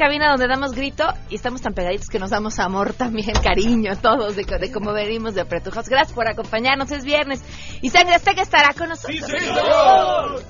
[0.00, 3.92] en, cabina donde damos grito y estamos tan pegaditos que nos damos amor también, cariño,
[4.00, 5.88] todos, de, de cómo venimos de apretujos.
[5.88, 7.42] Gracias por acompañarnos, es viernes.
[7.82, 9.18] Y Sangre que estará con nosotros.
[9.18, 10.42] ¡Sí, señor!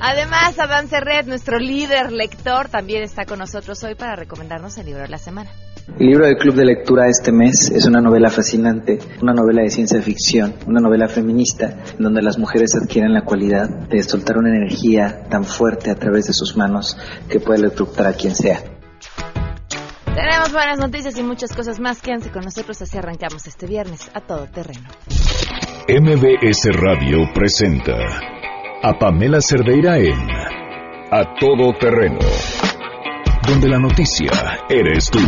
[0.00, 5.02] Además, Adán Serret, nuestro líder lector, también está con nosotros hoy para recomendarnos el libro
[5.02, 5.50] de la semana.
[5.98, 9.70] El libro del club de lectura este mes es una novela fascinante, una novela de
[9.70, 15.24] ciencia ficción, una novela feminista, donde las mujeres adquieren la cualidad de soltar una energía
[15.28, 16.96] tan fuerte a través de sus manos
[17.28, 18.77] que puede electrocutar a quien sea.
[20.14, 22.02] Tenemos buenas noticias y muchas cosas más.
[22.02, 24.88] Quédense con nosotros así arrancamos este viernes a todo terreno.
[25.88, 27.96] MBS Radio presenta
[28.82, 30.30] a Pamela Cerdeira en
[31.10, 32.18] A Todo Terreno,
[33.46, 34.30] donde la noticia
[34.68, 35.18] eres tú.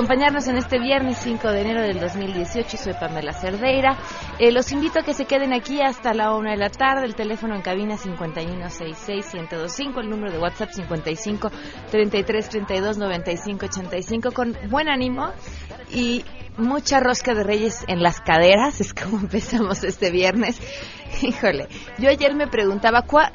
[0.00, 2.78] Acompañarnos en este viernes 5 de enero del 2018.
[2.78, 3.98] Soy Pamela Cerdeira.
[4.38, 7.04] Eh, los invito a que se queden aquí hasta la 1 de la tarde.
[7.04, 10.00] El teléfono en cabina 5166-1025.
[10.00, 11.50] El número de WhatsApp 55
[11.90, 14.32] 33 32 95 85.
[14.32, 15.34] Con buen ánimo
[15.90, 16.24] y
[16.56, 18.80] mucha rosca de reyes en las caderas.
[18.80, 20.58] Es como empezamos este viernes.
[21.20, 23.34] Híjole, yo ayer me preguntaba, ¿cuándo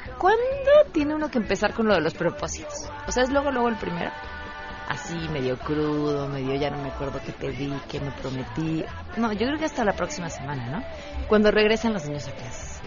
[0.90, 2.90] tiene uno que empezar con lo de los propósitos?
[3.06, 4.10] O sea, ¿es luego, luego el primero?
[4.88, 8.84] Así medio crudo, medio ya no me acuerdo qué pedí, qué me prometí.
[9.16, 10.82] No, yo creo que hasta la próxima semana, ¿no?
[11.28, 12.80] Cuando regresan los niños a clase.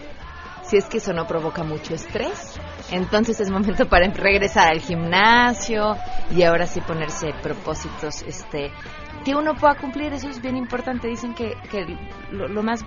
[0.62, 2.60] Si es que eso no provoca mucho estrés,
[2.92, 5.96] entonces es momento para regresar al gimnasio
[6.30, 8.70] y ahora sí ponerse propósitos este
[9.24, 11.08] que uno pueda cumplir, eso es bien importante.
[11.08, 11.98] Dicen que, que
[12.30, 12.84] lo más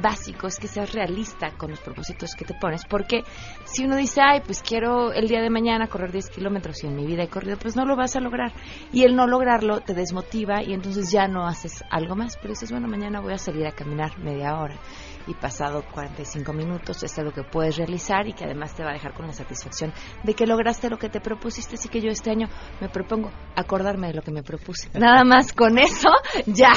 [0.00, 3.22] básico es que seas realista con los propósitos que te pones, porque
[3.64, 6.96] si uno dice, ay, pues quiero el día de mañana correr 10 kilómetros y en
[6.96, 8.52] mi vida he corrido, pues no lo vas a lograr.
[8.92, 12.70] Y el no lograrlo te desmotiva y entonces ya no haces algo más, pero dices,
[12.70, 14.76] bueno, mañana voy a salir a caminar media hora
[15.28, 18.92] y pasado 45 minutos es algo que puedes realizar y que además te va a
[18.94, 19.92] dejar con la satisfacción
[20.24, 21.76] de que lograste lo que te propusiste.
[21.76, 22.48] Así que yo este año
[22.80, 24.88] me propongo acordarme de lo que me propuse.
[24.98, 26.08] Nada más con eso,
[26.46, 26.72] ya.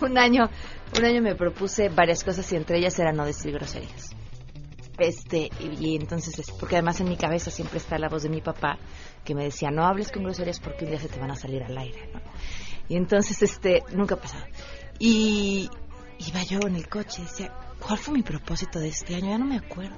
[0.00, 0.50] un año,
[0.98, 4.14] un año me propuse varias cosas y entre ellas era no decir groserías.
[4.98, 8.40] Este, y, entonces, es porque además en mi cabeza siempre está la voz de mi
[8.40, 8.78] papá
[9.24, 11.62] que me decía, no hables con groserías porque un día se te van a salir
[11.62, 12.10] al aire,
[12.88, 14.44] Y entonces, este, nunca ha pasado.
[14.98, 15.68] Y,
[16.18, 19.30] iba yo en el coche y decía, ¿cuál fue mi propósito de este año?
[19.30, 19.96] Ya no me acuerdo.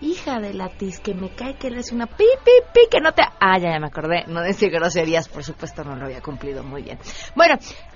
[0.00, 3.22] Hija de latis, que me cae que eres una pi, pi, pi, que no te...
[3.22, 4.24] Ah, ya, ya me acordé.
[4.26, 6.98] No decir groserías, por supuesto, no lo había cumplido muy bien.
[7.36, 7.54] Bueno,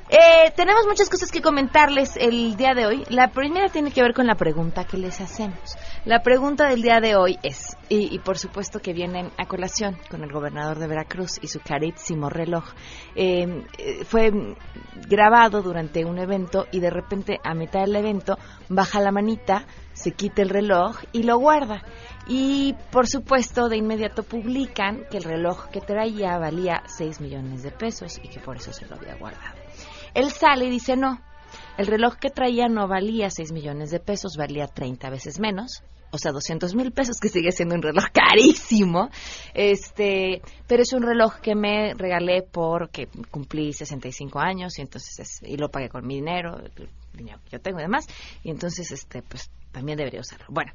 [0.08, 3.04] eh, tenemos muchas cosas que comentarles el día de hoy.
[3.08, 5.58] La primera tiene que ver con la pregunta que les hacemos.
[6.04, 10.22] La pregunta del día de hoy es, y, por supuesto que vienen a colación con
[10.22, 12.64] el gobernador de Veracruz y su carísimo reloj,
[13.16, 14.30] em, eh, fue
[15.08, 18.38] grabado durante un evento y de repente a mitad del evento
[18.68, 21.82] baja la manita, se quita el reloj y lo guarda.
[22.28, 27.72] Y por supuesto de inmediato publican que el reloj que traía valía 6 millones de
[27.72, 29.65] pesos y que por eso se lo había guardado.
[30.16, 31.20] Él sale y dice no.
[31.76, 36.16] El reloj que traía no valía 6 millones de pesos, valía 30 veces menos, o
[36.16, 39.10] sea, 200 mil pesos, que sigue siendo un reloj carísimo.
[39.52, 45.58] Este, pero es un reloj que me regalé porque cumplí 65 años y entonces y
[45.58, 48.06] lo pagué con mi dinero, el dinero que yo tengo y demás,
[48.42, 50.46] y entonces este pues también debería usarlo.
[50.48, 50.72] Bueno,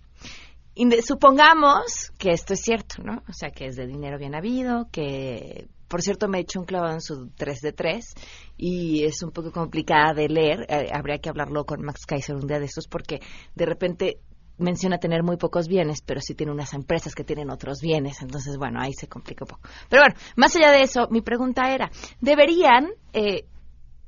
[1.03, 3.23] supongamos que esto es cierto, ¿no?
[3.27, 6.65] O sea, que es de dinero bien habido, que por cierto, me he hecho un
[6.65, 8.13] clavado en su 3 de 3
[8.55, 10.65] y es un poco complicada de leer.
[10.69, 13.19] Eh, habría que hablarlo con Max Kaiser un día de estos porque
[13.55, 14.21] de repente
[14.57, 18.21] menciona tener muy pocos bienes, pero sí tiene unas empresas que tienen otros bienes.
[18.21, 19.67] Entonces, bueno, ahí se complica un poco.
[19.89, 21.91] Pero bueno, más allá de eso, mi pregunta era,
[22.21, 23.43] ¿deberían, eh,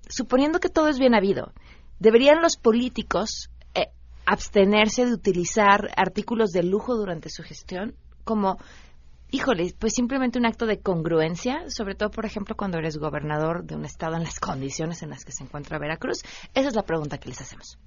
[0.08, 1.52] suponiendo que todo es bien habido,
[2.00, 3.90] ¿deberían los políticos eh,
[4.26, 7.98] abstenerse de utilizar artículos de lujo durante su gestión?
[8.24, 8.58] Como
[9.34, 13.76] híjole, pues simplemente un acto de congruencia, sobre todo, por ejemplo, cuando eres gobernador de
[13.76, 16.22] un estado en las condiciones en las que se encuentra Veracruz.
[16.54, 17.80] Esa es la pregunta que les hacemos.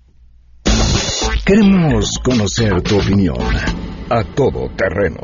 [1.46, 3.38] Queremos conocer tu opinión
[4.10, 5.20] a todo terreno.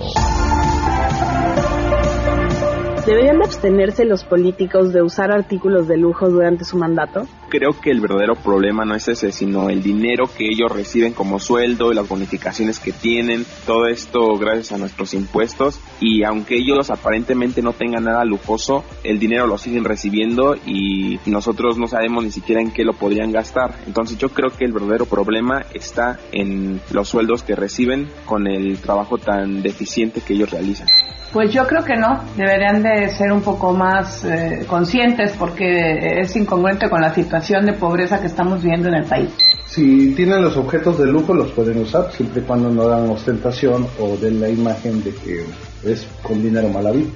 [3.07, 7.27] ¿Deberían abstenerse los políticos de usar artículos de lujo durante su mandato?
[7.49, 11.41] Creo que el verdadero problema no es ese, sino el dinero que ellos reciben como
[11.41, 16.93] sueldo y las bonificaciones que tienen, todo esto gracias a nuestros impuestos y aunque ellos
[16.93, 22.31] aparentemente no tengan nada lujoso, el dinero lo siguen recibiendo y nosotros no sabemos ni
[22.31, 23.75] siquiera en qué lo podrían gastar.
[23.85, 28.79] Entonces yo creo que el verdadero problema está en los sueldos que reciben con el
[28.79, 30.87] trabajo tan deficiente que ellos realizan.
[31.33, 36.35] Pues yo creo que no, deberían de ser un poco más eh, conscientes porque es
[36.37, 39.31] incongruente con la situación de pobreza que estamos viendo en el país.
[39.67, 43.87] Si tienen los objetos de lujo los pueden usar siempre y cuando no dan ostentación
[43.99, 45.44] o den la imagen de que
[45.85, 47.11] es con dinero mal habido.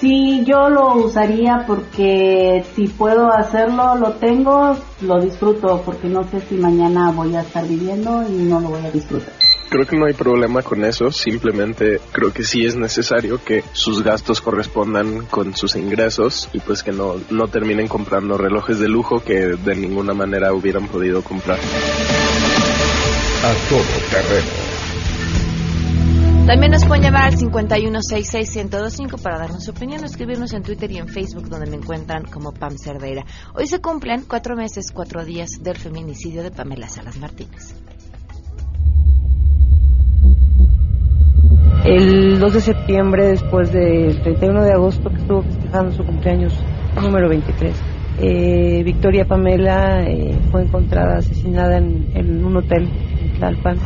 [0.00, 6.40] Sí, yo lo usaría porque si puedo hacerlo, lo tengo, lo disfruto porque no sé
[6.40, 9.32] si mañana voy a estar viviendo y no lo voy a disfrutar.
[9.72, 14.02] Creo que no hay problema con eso, simplemente creo que sí es necesario que sus
[14.02, 19.24] gastos correspondan con sus ingresos y pues que no, no terminen comprando relojes de lujo
[19.24, 21.56] que de ninguna manera hubieran podido comprar.
[21.58, 23.80] A todo
[24.10, 24.72] terreno.
[26.46, 30.98] También nos pueden llamar al 51661025 para darnos su opinión o escribirnos en Twitter y
[30.98, 33.24] en Facebook donde me encuentran como Pam Cerdeira.
[33.54, 37.74] Hoy se cumplen cuatro meses, cuatro días del feminicidio de Pamela Salas Martínez.
[41.84, 46.56] El 2 de septiembre, después del 31 de agosto, que estuvo festejando su cumpleaños
[47.02, 47.82] número 23,
[48.20, 52.88] eh, Victoria Pamela eh, fue encontrada asesinada en, en un hotel
[53.20, 53.78] en Tlalpan.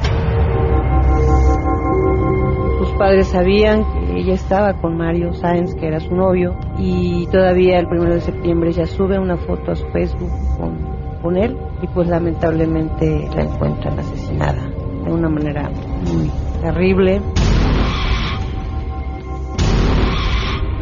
[2.78, 7.78] Sus padres sabían que ella estaba con Mario Sáenz, que era su novio, y todavía
[7.78, 10.76] el 1 de septiembre ya sube una foto a su Facebook con,
[11.22, 14.68] con él, y pues lamentablemente la encuentran asesinada
[15.02, 15.70] de una manera
[16.04, 17.22] muy terrible.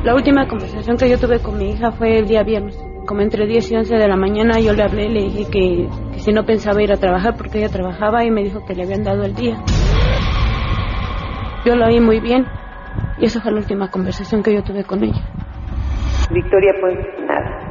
[0.04, 2.76] La última conversación que yo tuve con mi hija fue el día viernes.
[3.06, 5.88] Como entre 10 y 11 de la mañana yo le hablé y le dije que,
[6.12, 8.82] que si no pensaba ir a trabajar porque ella trabajaba y me dijo que le
[8.82, 9.56] habían dado el día.
[11.64, 12.44] Yo lo oí muy bien
[13.18, 15.26] y esa fue la última conversación que yo tuve con ella.
[16.30, 17.64] Victoria pues nada.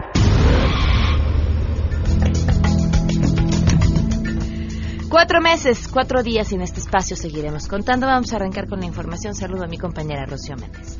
[5.07, 8.07] Cuatro meses, cuatro días y en este espacio seguiremos contando.
[8.07, 9.35] Vamos a arrancar con la información.
[9.35, 10.99] Saludo a mi compañera Rocío Méndez.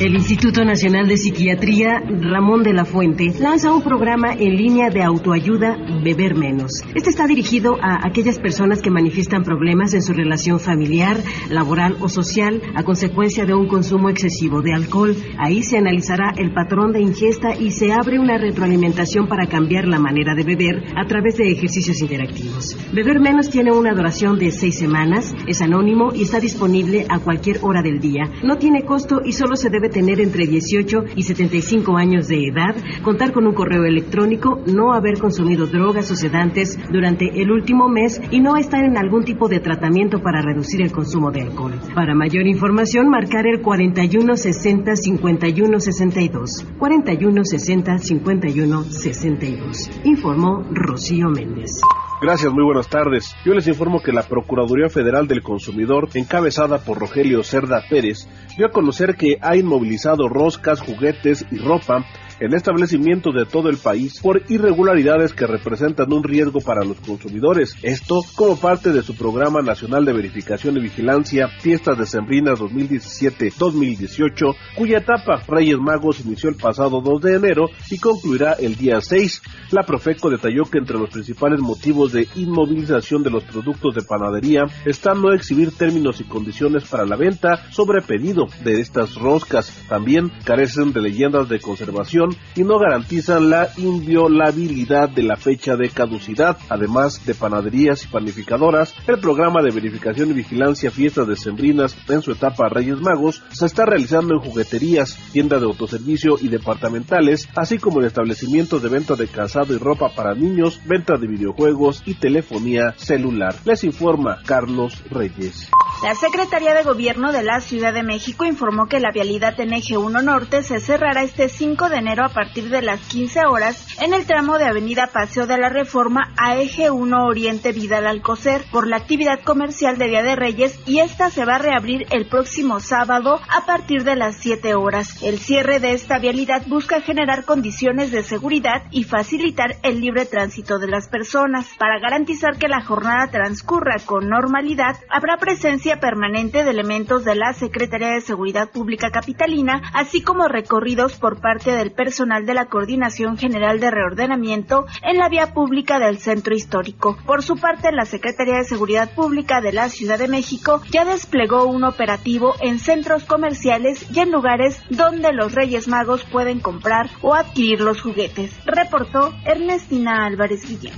[0.00, 5.02] El Instituto Nacional de Psiquiatría Ramón de la Fuente lanza un programa en línea de
[5.02, 6.82] autoayuda Beber Menos.
[6.94, 11.18] Este está dirigido a aquellas personas que manifiestan problemas en su relación familiar,
[11.50, 15.14] laboral o social a consecuencia de un consumo excesivo de alcohol.
[15.38, 20.00] Ahí se analizará el patrón de ingesta y se abre una retroalimentación para cambiar la
[20.00, 22.76] manera de beber a través de ejercicios interactivos.
[22.92, 27.58] Beber Menos tiene una duración de seis semanas, es anónimo y está disponible a cualquier
[27.62, 28.30] hora del día.
[28.42, 32.74] No tiene costo y solo se debe tener entre 18 y 75 años de edad,
[33.02, 38.20] contar con un correo electrónico, no haber consumido drogas o sedantes durante el último mes
[38.30, 41.74] y no estar en algún tipo de tratamiento para reducir el consumo de alcohol.
[41.94, 46.66] Para mayor información, marcar el 41 60 51 62.
[46.78, 49.90] 41 60 51 62.
[50.04, 51.80] Informó Rocío Méndez.
[52.22, 53.34] Gracias, muy buenas tardes.
[53.44, 58.66] Yo les informo que la Procuraduría Federal del Consumidor, encabezada por Rogelio Cerda Pérez, dio
[58.66, 62.06] a conocer que ha inmovilizado roscas, juguetes y ropa
[62.42, 67.76] en establecimientos de todo el país por irregularidades que representan un riesgo para los consumidores.
[67.82, 74.98] Esto como parte de su Programa Nacional de Verificación y Vigilancia Fiestas Decembrinas 2017-2018, cuya
[74.98, 79.42] etapa Reyes Magos inició el pasado 2 de enero y concluirá el día 6.
[79.70, 84.64] La Profeco detalló que entre los principales motivos de inmovilización de los productos de panadería
[84.84, 89.72] está no exhibir términos y condiciones para la venta sobre pedido de estas roscas.
[89.88, 95.90] También carecen de leyendas de conservación y no garantizan la inviolabilidad de la fecha de
[95.90, 96.56] caducidad.
[96.68, 102.32] Además de panaderías y panificadoras, el programa de verificación y vigilancia fiestas decembrinas en su
[102.32, 108.00] etapa Reyes Magos se está realizando en jugueterías, tiendas de autoservicio y departamentales, así como
[108.00, 112.94] en establecimientos de venta de calzado y ropa para niños, venta de videojuegos y telefonía
[112.96, 113.54] celular.
[113.64, 115.70] Les informa Carlos Reyes.
[116.02, 119.96] La Secretaría de Gobierno de la Ciudad de México informó que la vialidad en Eje
[119.96, 124.12] 1 Norte se cerrará este 5 de enero a partir de las 15 horas en
[124.12, 128.88] el tramo de Avenida Paseo de la Reforma a Eje 1 Oriente Vidal Alcocer por
[128.88, 132.80] la actividad comercial de Día de Reyes y esta se va a reabrir el próximo
[132.80, 135.22] sábado a partir de las 7 horas.
[135.22, 140.80] El cierre de esta vialidad busca generar condiciones de seguridad y facilitar el libre tránsito
[140.80, 141.68] de las personas.
[141.78, 147.52] Para garantizar que la jornada transcurra con normalidad, habrá presencia permanente de elementos de la
[147.52, 153.36] Secretaría de Seguridad Pública Capitalina, así como recorridos por parte del personal de la Coordinación
[153.36, 157.16] General de Reordenamiento en la vía pública del centro histórico.
[157.26, 161.64] Por su parte, la Secretaría de Seguridad Pública de la Ciudad de México ya desplegó
[161.64, 167.34] un operativo en centros comerciales y en lugares donde los Reyes Magos pueden comprar o
[167.34, 170.94] adquirir los juguetes, reportó Ernestina Álvarez Guillén.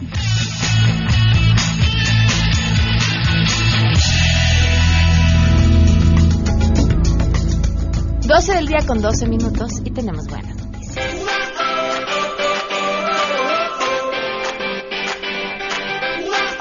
[8.26, 10.96] 12 del día con 12 minutos y tenemos buenas noticias.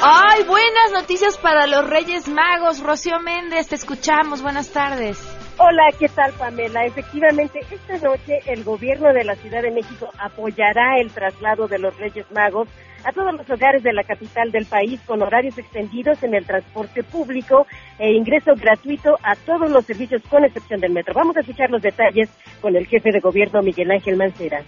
[0.01, 2.81] ¡Ay, buenas noticias para los Reyes Magos!
[2.81, 4.41] Rocío Méndez, te escuchamos.
[4.41, 5.17] Buenas tardes.
[5.57, 6.83] Hola, ¿qué tal Pamela?
[6.85, 11.95] Efectivamente, esta noche el gobierno de la Ciudad de México apoyará el traslado de los
[11.97, 12.67] Reyes Magos
[13.03, 17.03] a todos los hogares de la capital del país con horarios extendidos en el transporte
[17.03, 17.67] público
[17.99, 21.13] e ingreso gratuito a todos los servicios con excepción del metro.
[21.13, 22.29] Vamos a escuchar los detalles
[22.61, 24.63] con el jefe de gobierno Miguel Ángel Mancera.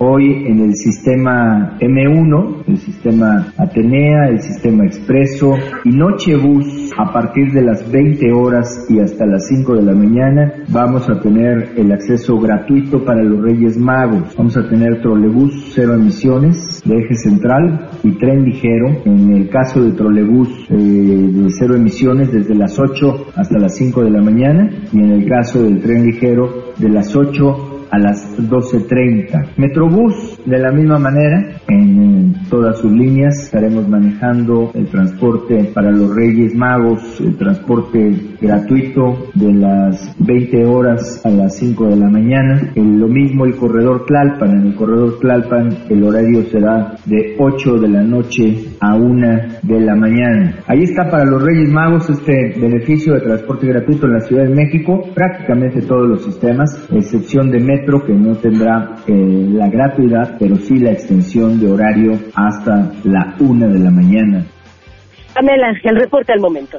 [0.00, 7.50] Hoy en el sistema M1, el sistema Atenea, el sistema Expreso y Nochebus, a partir
[7.50, 11.90] de las 20 horas y hasta las 5 de la mañana, vamos a tener el
[11.90, 14.36] acceso gratuito para los Reyes Magos.
[14.36, 19.02] Vamos a tener trolebús cero emisiones de eje central y tren ligero.
[19.04, 24.04] En el caso de trolebús eh, de cero emisiones, desde las 8 hasta las 5
[24.04, 24.70] de la mañana.
[24.92, 29.56] Y en el caso del tren ligero, de las 8 a las 12.30.
[29.56, 36.14] Metrobús, de la misma manera, en todas sus líneas estaremos manejando el transporte para los
[36.14, 42.72] Reyes Magos, el transporte gratuito de las 20 horas a las 5 de la mañana.
[42.74, 47.88] lo mismo el corredor Tlalpan, en el corredor Tlalpan el horario será de 8 de
[47.88, 50.56] la noche a 1 de la mañana.
[50.66, 54.54] Ahí está para los Reyes Magos este beneficio de transporte gratuito en la Ciudad de
[54.54, 60.78] México, prácticamente todos los sistemas, excepción de que no tendrá eh, la gratuidad, pero sí
[60.78, 64.46] la extensión de horario hasta la 1 de la mañana.
[65.34, 66.78] Pamela, el reporte al momento.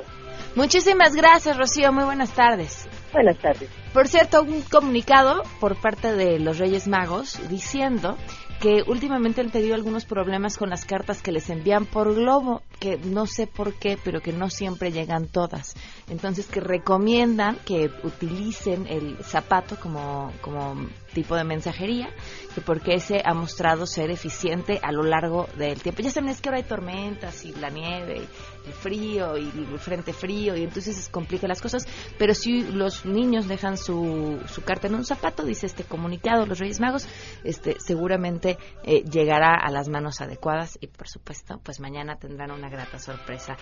[0.55, 1.93] Muchísimas gracias, Rocío.
[1.93, 2.89] Muy buenas tardes.
[3.13, 3.69] Buenas tardes.
[3.93, 8.17] Por cierto, un comunicado por parte de los Reyes Magos diciendo
[8.59, 12.97] que últimamente han tenido algunos problemas con las cartas que les envían por globo, que
[12.97, 15.75] no sé por qué, pero que no siempre llegan todas.
[16.09, 20.75] Entonces, que recomiendan que utilicen el zapato como, como
[21.09, 22.09] tipo de mensajería,
[22.53, 26.01] que porque ese ha mostrado ser eficiente a lo largo del tiempo.
[26.01, 28.21] Ya saben, es que ahora hay tormentas y la nieve,
[28.65, 31.87] y el frío y el frente frío, y entonces se complican las cosas,
[32.17, 36.59] pero si los niños dejan su, su carta en un zapato, dice este comunicado, los
[36.59, 37.07] Reyes Magos,
[37.43, 42.69] este seguramente eh, llegará a las manos adecuadas y por supuesto, pues mañana tendrán una
[42.69, 43.57] grata sorpresa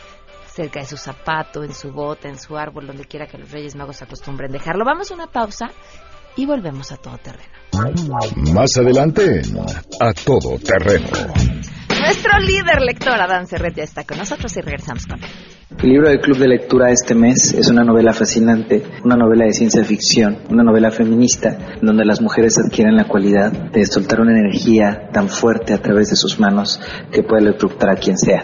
[0.48, 3.76] cerca de su zapato, en su bote, en su árbol, donde quiera que los Reyes
[3.76, 4.86] Magos acostumbren dejarlo.
[4.86, 5.72] Vamos a una pausa
[6.38, 7.58] y volvemos a todo terreno.
[8.54, 9.42] Más adelante,
[10.00, 11.08] a todo terreno.
[12.00, 15.30] Nuestro líder lector, Adán Cerretia, está con nosotros y regresamos con él.
[15.84, 19.54] El libro del Club de Lectura este mes es una novela fascinante, una novela de
[19.54, 25.10] ciencia ficción, una novela feminista, donde las mujeres adquieren la cualidad de soltar una energía
[25.12, 26.80] tan fuerte a través de sus manos
[27.12, 28.44] que puede electrocutar a quien sea.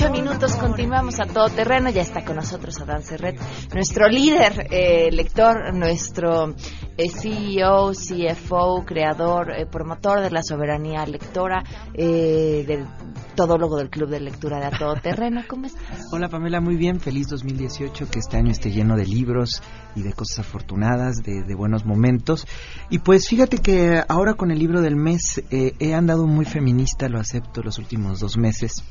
[0.00, 3.38] 18 minutos, continuamos a todo terreno, ya está con nosotros Adán Serret,
[3.74, 6.54] nuestro líder eh, lector, nuestro
[6.96, 12.86] eh, CEO, CFO, creador, eh, promotor de la soberanía lectora, eh, del
[13.34, 15.42] todólogo del Club de Lectura de A Todo Terreno.
[15.46, 16.06] ¿Cómo estás?
[16.12, 19.62] Hola Pamela, muy bien, feliz 2018, que este año esté lleno de libros
[19.94, 22.46] y de cosas afortunadas, de, de buenos momentos.
[22.88, 27.10] Y pues fíjate que ahora con el libro del mes eh, he andado muy feminista,
[27.10, 28.82] lo acepto, los últimos dos meses.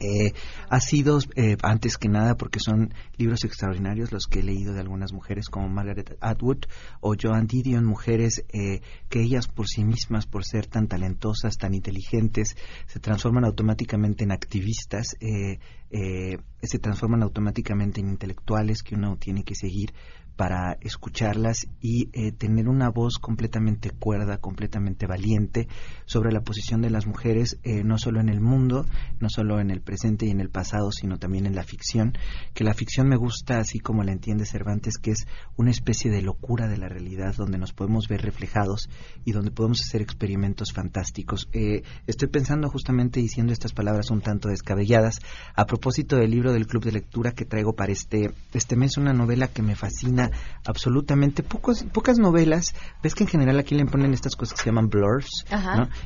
[0.00, 0.32] Eh,
[0.68, 4.80] ha sido, eh, antes que nada, porque son libros extraordinarios los que he leído de
[4.80, 6.66] algunas mujeres como Margaret Atwood
[7.00, 11.74] o Joan Didion, mujeres eh, que ellas por sí mismas, por ser tan talentosas, tan
[11.74, 15.58] inteligentes, se transforman automáticamente en activistas, eh,
[15.90, 19.92] eh, se transforman automáticamente en intelectuales que uno tiene que seguir
[20.36, 25.66] para escucharlas y eh, tener una voz completamente cuerda, completamente valiente
[26.04, 28.86] sobre la posición de las mujeres, eh, no solo en el mundo,
[29.18, 32.16] no solo en el presente y en el pasado, sino también en la ficción.
[32.54, 35.26] Que la ficción me gusta así como la entiende Cervantes, que es
[35.56, 38.88] una especie de locura de la realidad donde nos podemos ver reflejados
[39.24, 41.48] y donde podemos hacer experimentos fantásticos.
[41.52, 45.20] Eh, estoy pensando justamente diciendo estas palabras un tanto descabelladas
[45.54, 49.12] a propósito del libro del Club de Lectura que traigo para este, este mes, una
[49.12, 50.25] novela que me fascina
[50.64, 51.42] absolutamente.
[51.42, 54.88] Pocos, pocas novelas, ves que en general aquí le ponen estas cosas que se llaman
[54.88, 55.44] blurs.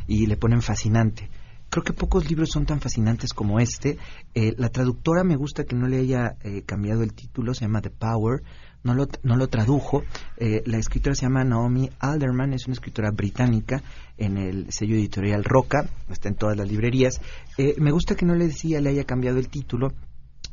[0.07, 1.31] Y le ponen fascinante.
[1.71, 3.97] Creo que pocos libros son tan fascinantes como este.
[4.35, 7.81] Eh, la traductora me gusta que no le haya eh, cambiado el título, se llama
[7.81, 8.43] The Power,
[8.83, 10.03] no lo, no lo tradujo.
[10.37, 13.83] Eh, la escritora se llama Naomi Alderman, es una escritora británica
[14.17, 17.21] en el sello editorial Roca, está en todas las librerías.
[17.59, 19.93] Eh, me gusta que no le decía, le haya cambiado el título,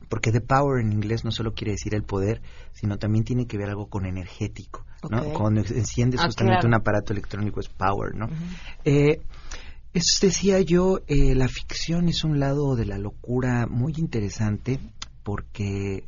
[0.09, 2.41] porque The Power en inglés no solo quiere decir el poder,
[2.73, 5.23] sino también tiene que ver algo con energético, ¿no?
[5.33, 6.67] Cuando enciendes Ah, justamente claro.
[6.67, 8.27] un aparato electrónico es power, ¿no?
[8.85, 9.19] Eh,
[9.93, 14.79] eso decía yo, eh, la ficción es un lado de la locura muy interesante
[15.23, 16.03] porque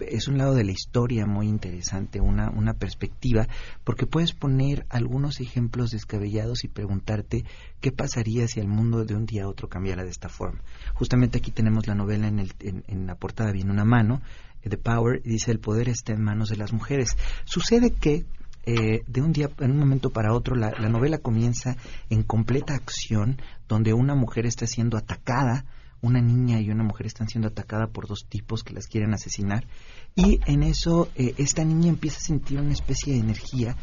[0.00, 3.46] es un lado de la historia muy interesante, una, una perspectiva,
[3.84, 7.44] porque puedes poner algunos ejemplos descabellados y preguntarte
[7.80, 10.60] qué pasaría si el mundo de un día a otro cambiara de esta forma.
[10.94, 14.20] Justamente aquí tenemos la novela en, el, en, la portada, viene una mano,
[14.62, 17.16] eh, The Power, dice el poder está en manos de las mujeres.
[17.44, 18.26] Sucede que
[18.66, 21.76] eh, de un día, en un momento para otro, la novela comienza
[22.10, 25.64] en completa acción, donde una mujer está siendo atacada,
[26.00, 29.66] una niña y una mujer están siendo atacadas por dos tipos que las quieren asesinar,
[30.14, 33.76] y en eso eh, esta niña empieza a sentir una especie de energía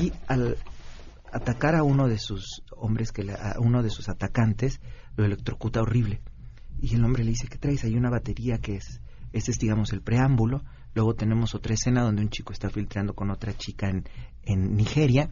[0.00, 0.56] y al
[1.32, 4.80] atacar a uno de sus hombres, que le- a uno de sus atacantes,
[5.16, 6.20] lo electrocuta horrible.
[6.82, 7.84] Y el hombre le dice, ¿qué traes?
[7.84, 9.00] Hay una batería que es,
[9.32, 10.62] este es digamos el preámbulo,
[10.94, 14.08] luego tenemos otra escena donde un chico está filtrando con otra chica en,
[14.44, 15.28] en Nigeria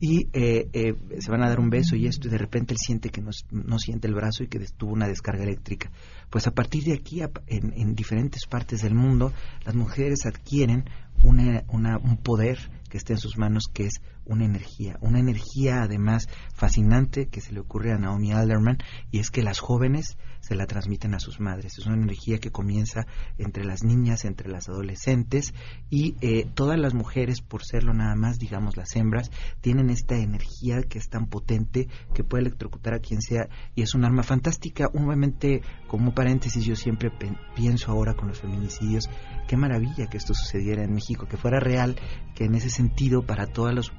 [0.00, 2.78] y eh, eh, se van a dar un beso y esto y de repente él
[2.80, 5.90] siente que no, no siente el brazo y que tuvo una descarga eléctrica.
[6.30, 9.32] Pues a partir de aquí, a- en, en diferentes partes del mundo,
[9.64, 10.84] las mujeres adquieren
[11.22, 12.58] una, una- un poder
[12.88, 17.52] que está en sus manos que es una energía, una energía además fascinante que se
[17.52, 18.78] le ocurre a Naomi Alderman
[19.12, 21.78] y es que las jóvenes se la transmiten a sus madres.
[21.78, 23.06] Es una energía que comienza
[23.38, 25.52] entre las niñas, entre las adolescentes
[25.90, 30.82] y eh, todas las mujeres, por serlo nada más, digamos las hembras, tienen esta energía
[30.82, 34.86] que es tan potente que puede electrocutar a quien sea y es un arma fantástica.
[34.94, 37.10] Obviamente, como paréntesis, yo siempre
[37.54, 39.08] pienso ahora con los feminicidios,
[39.46, 41.96] qué maravilla que esto sucediera en México, que fuera real,
[42.34, 43.92] que en ese sentido para todas las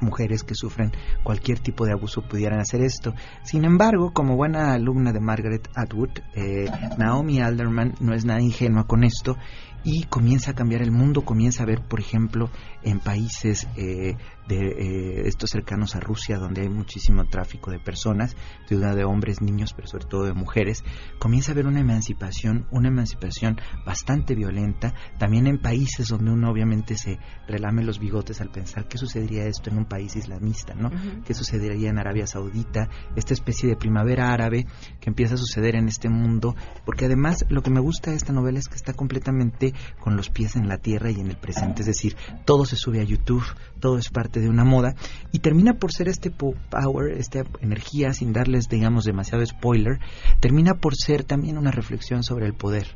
[0.00, 3.14] mujeres que sufren cualquier tipo de abuso pudieran hacer esto.
[3.42, 8.86] Sin embargo, como buena alumna de Margaret Atwood, eh, Naomi Alderman no es nada ingenua
[8.86, 9.36] con esto
[9.84, 12.50] y comienza a cambiar el mundo, comienza a ver, por ejemplo,
[12.82, 14.16] en países eh,
[14.48, 18.36] de eh, estos cercanos a Rusia, donde hay muchísimo tráfico de personas,
[18.68, 20.84] de, de hombres, niños, pero sobre todo de mujeres,
[21.18, 26.96] comienza a haber una emancipación, una emancipación bastante violenta, también en países donde uno obviamente
[26.96, 30.88] se relame los bigotes al pensar qué sucedería esto en un país islamista, ¿no?
[30.88, 31.22] Ujú.
[31.24, 32.88] ¿Qué sucedería en Arabia Saudita?
[33.16, 34.66] Esta especie de primavera árabe
[35.00, 38.32] que empieza a suceder en este mundo, porque además lo que me gusta de esta
[38.32, 39.67] novela es que está completamente
[40.00, 43.00] con los pies en la tierra y en el presente, es decir, todo se sube
[43.00, 43.44] a YouTube,
[43.80, 44.94] todo es parte de una moda.
[45.32, 50.00] Y termina por ser este po- power, esta energía, sin darles, digamos, demasiado spoiler,
[50.40, 52.88] termina por ser también una reflexión sobre el poder,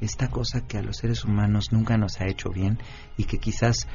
[0.00, 2.78] esta cosa que a los seres humanos nunca nos ha hecho bien
[3.18, 3.86] y que quizás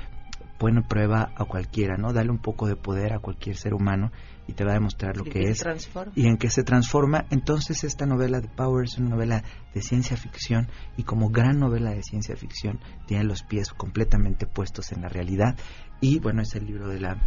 [0.57, 2.13] pone prueba a cualquiera, ¿no?
[2.13, 4.11] Dale un poco de poder a cualquier ser humano
[4.47, 6.13] y te va a demostrar lo Y que que es transforma.
[6.15, 7.25] y en qué se transforma.
[7.29, 11.91] Entonces esta novela de Power es una novela de ciencia ficción y como gran novela
[11.91, 15.55] de ciencia ficción tiene los pies completamente puestos en la realidad
[16.01, 17.17] y bueno, es el libro de la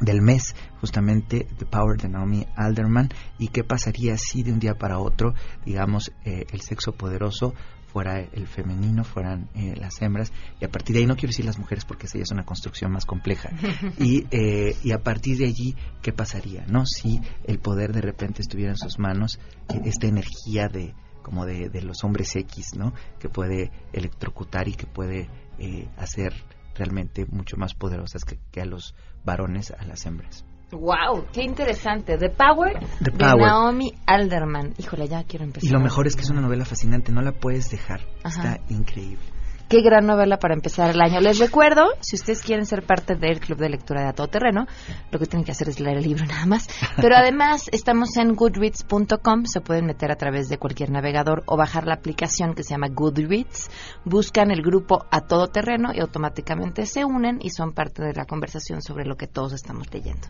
[0.00, 4.74] del mes, justamente The Power de Naomi Alderman y qué pasaría si de un día
[4.74, 5.34] para otro,
[5.64, 7.54] digamos, eh, el sexo poderoso
[7.94, 11.44] fuera el femenino, fueran eh, las hembras, y a partir de ahí no quiero decir
[11.44, 13.50] las mujeres porque esa ya es una construcción más compleja,
[14.00, 16.66] y, eh, y a partir de allí, ¿qué pasaría?
[16.66, 21.46] no Si el poder de repente estuviera en sus manos, eh, esta energía de como
[21.46, 22.92] de, de los hombres X, ¿no?
[23.18, 26.34] Que puede electrocutar y que puede eh, hacer
[26.74, 30.44] realmente mucho más poderosas que, que a los varones, a las hembras.
[30.74, 32.18] Wow, qué interesante.
[32.18, 33.40] The Power The de Power.
[33.40, 34.74] Naomi Alderman.
[34.78, 35.68] Híjole, ya quiero empezar.
[35.68, 38.54] Y lo mejor es que es una novela fascinante, no la puedes dejar, Ajá.
[38.54, 39.24] está increíble.
[39.74, 41.18] Qué gran novela para empezar el año.
[41.18, 44.68] Les recuerdo, si ustedes quieren ser parte del Club de Lectura de A Todo Terreno,
[45.10, 46.68] lo que tienen que hacer es leer el libro nada más.
[46.94, 51.88] Pero además estamos en goodreads.com, se pueden meter a través de cualquier navegador o bajar
[51.88, 53.68] la aplicación que se llama Goodreads.
[54.04, 58.26] Buscan el grupo A Todo Terreno y automáticamente se unen y son parte de la
[58.26, 60.28] conversación sobre lo que todos estamos leyendo.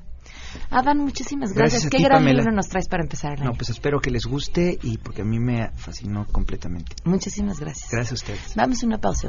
[0.70, 1.83] Adán, muchísimas gracias.
[1.83, 2.38] Gracias Qué ti, gran Pamela.
[2.38, 3.50] libro nos traes para empezar el año.
[3.50, 6.94] No, pues espero que les guste y porque a mí me fascinó completamente.
[7.04, 7.90] Muchísimas gracias.
[7.90, 8.54] Gracias a ustedes.
[8.57, 9.28] Vamos a una pausa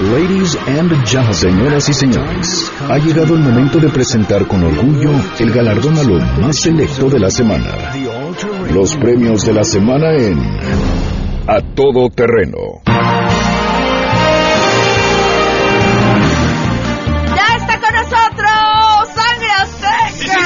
[0.00, 5.52] Ladies and gentlemen, señoras y señores, ha llegado el momento de presentar con orgullo el
[5.52, 7.92] galardón a lo más selecto de la semana.
[8.72, 10.40] Los premios de la semana en
[11.46, 12.80] A Todo Terreno.
[17.36, 19.08] ¡Ya está con nosotros!
[19.14, 20.38] ¡Sangre Azteca!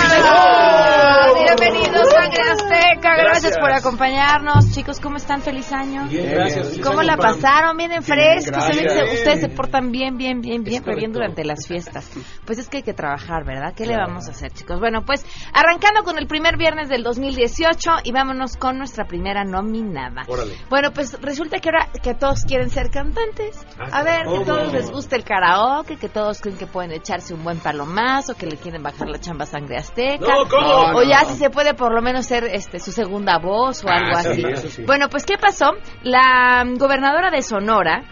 [1.45, 3.11] Bienvenidos, Sangre Azteca.
[3.19, 3.54] Gracias.
[3.65, 4.73] Por acompañarnos.
[4.73, 5.41] Chicos, ¿cómo están?
[5.41, 6.07] ¡Feliz año!
[6.09, 6.69] Bien, gracias.
[6.69, 7.77] Feliz ¿Cómo año, la pasaron?
[7.79, 8.63] Vienen frescos.
[8.63, 12.11] Se ven que ustedes se portan bien, bien, bien, bien, pero bien durante las fiestas.
[12.45, 13.73] Pues es que hay que trabajar, ¿verdad?
[13.75, 14.81] ¿Qué le vamos a hacer, chicos?
[14.81, 15.25] Bueno, pues
[15.55, 20.23] arrancando con el primer viernes del 2018 y vámonos con nuestra primera nominada.
[20.29, 20.55] Órale.
[20.69, 23.65] Bueno, pues resulta que ahora que todos quieren ser cantantes.
[23.81, 24.45] Ah, A ver, que ¿cómo?
[24.45, 28.45] todos les gusta el karaoke, que todos creen que pueden echarse un buen palomazo, que
[28.47, 30.27] le quieren bajar la chamba sangre azteca.
[30.27, 30.99] No, ¿cómo?
[30.99, 31.29] O ya No.
[31.31, 34.45] si se puede por lo menos ser este su segunda voz o Ah, algo sí,
[34.53, 34.69] así.
[34.71, 34.83] sí.
[34.85, 35.73] Bueno, pues ¿qué pasó?
[36.03, 38.03] La mm, gobernadora de Sonora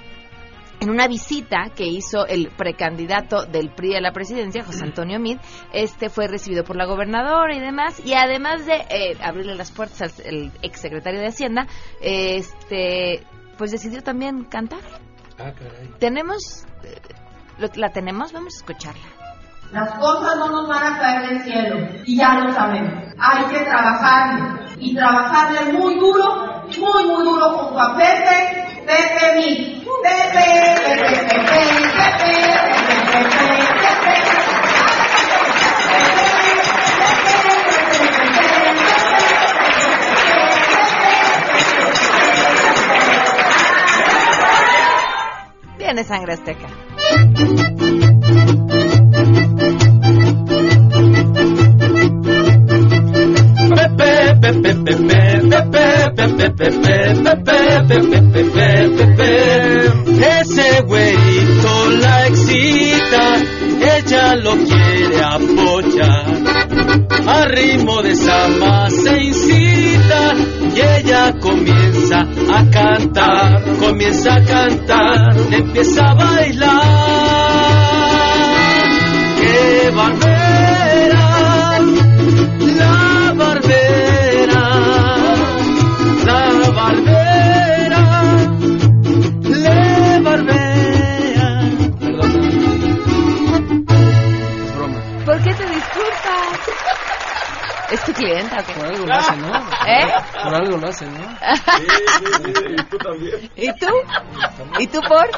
[0.81, 5.38] en una visita que hizo el precandidato del PRI a la presidencia, José Antonio Mid,
[5.72, 10.02] este fue recibido por la gobernadora y demás, y además de eh, abrirle las puertas
[10.02, 11.66] al el exsecretario de Hacienda,
[12.00, 13.24] este
[13.59, 14.81] pues decidió también cantar.
[15.38, 15.88] Ah, caray.
[16.00, 16.96] Tenemos, eh,
[17.59, 19.02] lo- la tenemos, vamos a escucharla.
[19.70, 23.05] Las cosas no nos van a caer del cielo y ya lo sabemos.
[23.18, 29.81] Hay que trabajarle y trabajarle muy duro, muy muy duro junto a Pepe, Pepe mi,
[30.03, 31.61] Pepe, Pepe, Pepe, Pepe,
[31.95, 32.40] Pepe,
[32.88, 34.12] Pepe, Pepe.
[45.79, 46.68] Viene sangre azteca.
[60.43, 63.37] Ese güeyito la excita,
[63.97, 66.27] ella lo quiere apoyar.
[67.27, 70.35] A ritmo de samba se incita
[70.75, 76.82] y ella comienza a cantar, comienza a cantar, empieza a bailar.
[95.33, 96.59] ¿Por qué te disculpas?
[97.90, 98.75] ¿Es tu clienta o qué?
[98.75, 99.57] Por algo lo hace, ¿no?
[99.87, 100.14] ¿Eh?
[100.45, 101.25] Por algo lo hace, ¿no?
[102.68, 103.51] Y tú también.
[103.57, 103.87] ¿Y tú?
[104.79, 105.31] ¿Y tú por?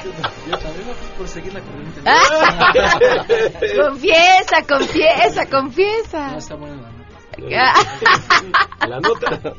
[0.50, 2.00] Yo también por seguir la corriente.
[2.06, 3.24] Ah.
[3.84, 6.28] confiesa, confiesa, confiesa.
[6.32, 6.93] No, está buena
[8.86, 9.54] la nota.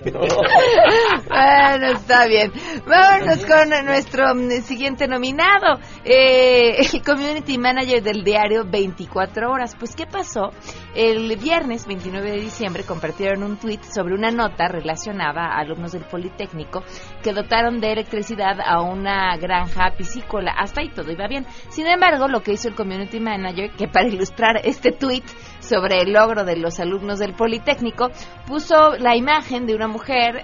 [1.27, 2.51] Bueno, está bien.
[2.85, 9.75] Vámonos con nuestro mm, siguiente nominado, eh, el Community Manager del diario 24 Horas.
[9.77, 10.51] Pues, ¿qué pasó?
[10.95, 16.05] El viernes 29 de diciembre compartieron un tweet sobre una nota relacionada a alumnos del
[16.05, 16.83] Politécnico
[17.21, 20.53] que dotaron de electricidad a una granja piscícola.
[20.57, 21.45] Hasta ahí todo iba bien.
[21.69, 25.23] Sin embargo, lo que hizo el Community Manager, que para ilustrar este tweet
[25.65, 28.09] sobre el logro de los alumnos del Politécnico,
[28.47, 30.43] puso la imagen de una mujer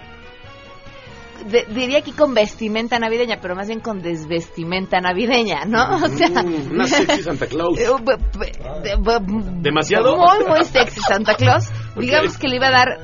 [1.50, 5.96] de- diría aquí con vestimenta navideña, pero más bien con desvestimenta navideña, ¿no?
[6.06, 7.80] O sea, Mm, una sexy Santa Claus.
[9.62, 10.18] ¿Demasiado?
[10.18, 11.70] Muy, muy sexy Santa Claus.
[11.96, 12.98] Digamos que le iba a dar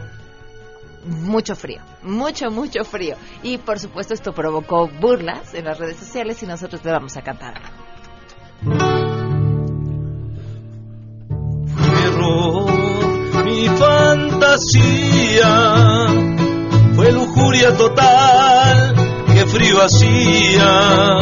[1.06, 3.16] mucho frío, mucho, mucho frío.
[3.42, 7.22] Y por supuesto esto provocó burlas en las redes sociales y nosotros le vamos a
[7.22, 7.56] cantar.
[13.46, 15.52] Mi fantasía
[16.96, 18.96] fue lujuria total,
[19.34, 21.20] qué frío hacía,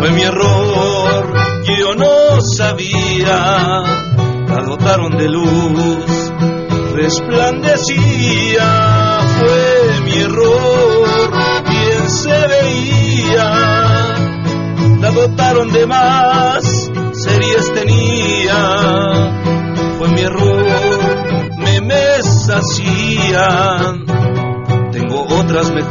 [0.00, 1.32] fue mi error,
[1.78, 3.82] yo no sabía,
[4.48, 6.32] la dotaron de luz,
[6.92, 8.66] resplandecía,
[9.38, 11.30] fue mi error,
[11.68, 13.50] bien se veía,
[15.00, 16.64] la dotaron de más,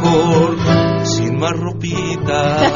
[0.00, 0.56] mejor,
[1.06, 2.66] sin más ropita.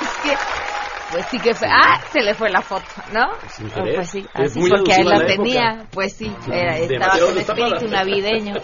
[0.00, 0.36] Es que,
[1.10, 1.68] pues sí que fue.
[1.68, 2.00] ¡Ah!
[2.12, 3.24] Se le fue la foto, ¿no?
[3.32, 5.86] Oh, pues sí, Es así muy porque él la la tenía.
[5.90, 8.54] Pues sí, era, estaba con espíritu navideño.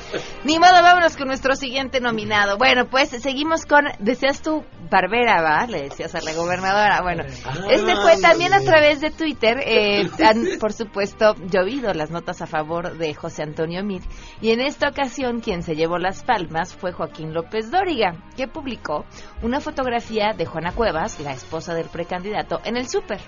[0.44, 2.56] Ni modo, vámonos con nuestro siguiente nominado.
[2.58, 3.84] Bueno, pues seguimos con.
[3.98, 5.66] Decías tú, Barbera, ¿va?
[5.66, 7.00] Le decías a la gobernadora.
[7.02, 9.58] Bueno, este fue también a través de Twitter.
[9.64, 14.02] eh, han, por supuesto, llovido las notas a favor de José Antonio Mir.
[14.40, 19.04] Y en esta ocasión, quien se llevó las palmas fue Joaquín López Dóriga, que publicó
[19.42, 23.20] una fotografía de Juana Cuevas, la esposa del precandidato, en el súper.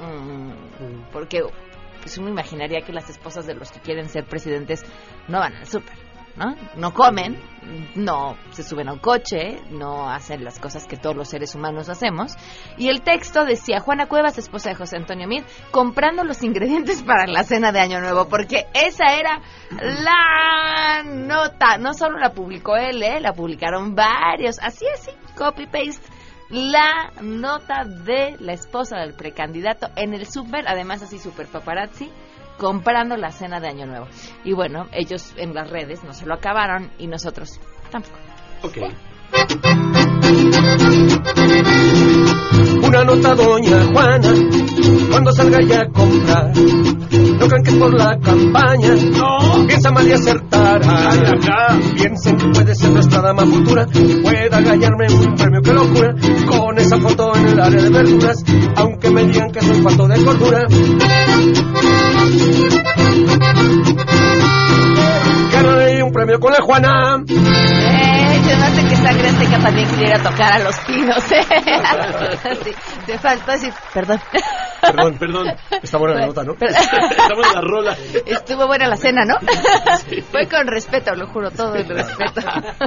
[0.00, 1.42] Mm, porque
[2.00, 4.82] pues uno imaginaría que las esposas de los que quieren ser presidentes
[5.28, 5.96] no van al súper,
[6.36, 6.56] ¿no?
[6.76, 7.38] No comen,
[7.94, 11.88] no se suben a un coche, no hacen las cosas que todos los seres humanos
[11.88, 12.34] hacemos.
[12.76, 17.26] Y el texto decía, Juana Cuevas, esposa de José Antonio Mir, comprando los ingredientes para
[17.26, 21.78] la cena de Año Nuevo, porque esa era la nota.
[21.78, 23.20] No solo la publicó él, ¿eh?
[23.20, 26.22] la publicaron varios, así, así, copy-paste
[26.52, 32.10] la nota de la esposa del precandidato en el súper, además así super paparazzi,
[32.58, 34.06] comprando la cena de Año Nuevo.
[34.44, 37.60] Y bueno, ellos en las redes no se lo acabaron y nosotros
[37.90, 38.18] tampoco.
[38.62, 38.78] Ok.
[42.92, 44.28] Una nota doña Juana,
[45.10, 46.52] cuando salga ya a comprar.
[46.54, 49.66] No crean que es por la campaña, no.
[49.66, 51.78] Piensa mal y acertará.
[51.94, 56.14] Piensen que puede ser nuestra dama futura, que pueda ganarme un premio que locura.
[56.46, 58.44] Con esa foto en el área de verduras,
[58.76, 60.66] aunque me digan que soy falto de cordura.
[65.50, 67.24] Ganaré un premio con la Juana.
[67.26, 71.42] Eh, se me hace que sangre azteca también quisiera tocar a los pinos, ¿eh?
[72.64, 72.72] Sí,
[73.06, 74.20] te faltó decir, perdón.
[74.80, 75.46] Perdón, perdón.
[75.82, 76.54] Está buena la nota, ¿no?
[76.54, 77.96] Está buena la rola.
[78.26, 79.36] Estuvo buena la cena, ¿no?
[80.30, 82.40] Fue con respeto, lo juro, todo el respeto.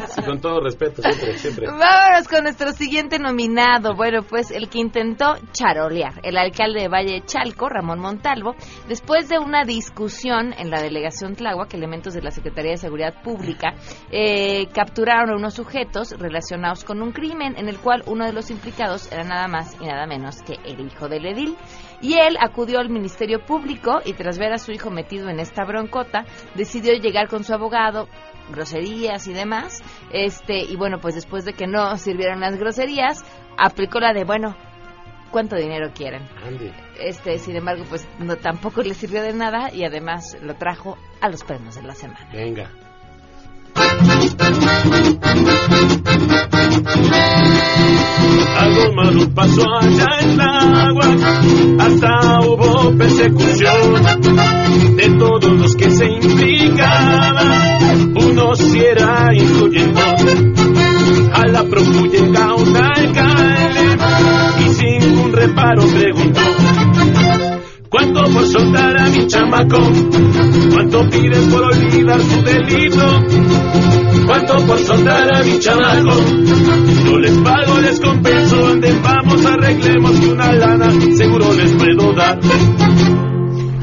[0.10, 1.68] Sí, con todo respeto, siempre, siempre.
[1.68, 3.96] Vámonos con nuestro siguiente nominado.
[3.96, 8.56] Bueno, pues el que intentó charolear, el alcalde de Valle de Chalco, Ramón Montalvo,
[8.88, 13.74] después de una discusión en la delegación Tláhuac, elementos de la Secretaría de Seguridad Pública
[14.12, 18.52] eh, capturaron a unos sujetos relacionados con un crimen en el cual uno de los
[18.52, 21.56] implicados era nada más y nada menos que el hijo del edil.
[22.02, 25.63] Y él acudió al Ministerio Público y tras ver a su hijo metido en esta
[25.63, 28.08] broncota, decidió llegar con su abogado,
[28.52, 29.82] groserías y demás.
[30.12, 33.24] Este, y bueno, pues después de que no sirvieron las groserías,
[33.58, 34.56] aplicó la de, bueno,
[35.32, 36.28] ¿cuánto dinero quieren?
[36.46, 36.72] Andy.
[37.00, 41.30] Este, sin embargo, pues no tampoco le sirvió de nada y además lo trajo a
[41.30, 42.30] los premios de la semana.
[42.32, 42.70] Venga.
[48.58, 51.16] Algo malo pasó allá en agua,
[51.80, 54.04] hasta hubo persecución
[54.96, 57.46] de todos los que se implicaban.
[58.16, 60.54] Uno si era influyente,
[61.34, 63.98] a la procu llega un alcalde
[64.60, 66.55] y sin un reparo preguntó.
[67.95, 69.77] ¿Cuánto por soltar a mi chamaco?
[70.73, 73.23] ¿Cuánto pides por olvidar su delito?
[74.25, 76.17] ¿Cuánto por soltar a mi chamaco?
[77.05, 82.38] Yo les pago, les compenso, anden, vamos, arreglemos que una lana seguro les puedo dar.
[82.41, 82.47] ¡Qué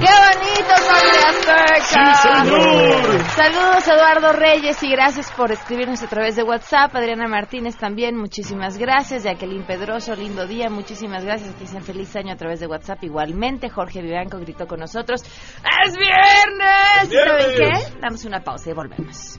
[0.05, 3.21] bonito, Sangre ¡Sí, señor!
[3.31, 6.95] Saludos, Eduardo Reyes, y gracias por escribirnos a través de WhatsApp.
[6.95, 9.25] Adriana Martínez también, muchísimas gracias.
[9.25, 11.55] Jacqueline Pedroso, lindo día, muchísimas gracias.
[11.55, 13.69] Que dicen feliz año a través de WhatsApp igualmente.
[13.69, 15.23] Jorge Vivanco gritó con nosotros.
[15.23, 17.11] ¡Es viernes!
[17.11, 18.01] ¿Y saben qué?
[18.01, 19.39] Damos una pausa y volvemos.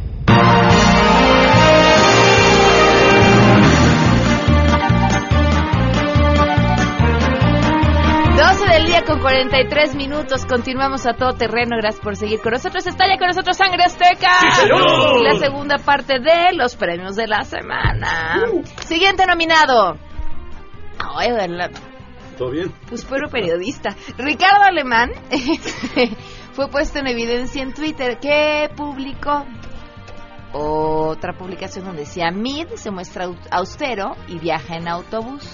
[9.01, 10.45] Día con 43 minutos.
[10.45, 11.77] Continuamos a todo terreno.
[11.77, 12.85] Gracias por seguir con nosotros.
[12.85, 14.29] Está ya con nosotros Sangre Azteca.
[14.41, 15.21] ¡Sí, señor!
[15.23, 18.41] La segunda parte de los premios de la semana.
[18.85, 19.97] Siguiente nominado.
[20.99, 21.71] Ay, verdad.
[22.37, 22.71] ¿Todo bien?
[22.89, 23.95] Pues pero periodista.
[24.17, 25.11] Ricardo Alemán
[26.53, 29.45] fue puesto en evidencia en Twitter que publicó
[30.53, 35.47] otra publicación donde decía Mid se muestra au- austero y viaja en autobús.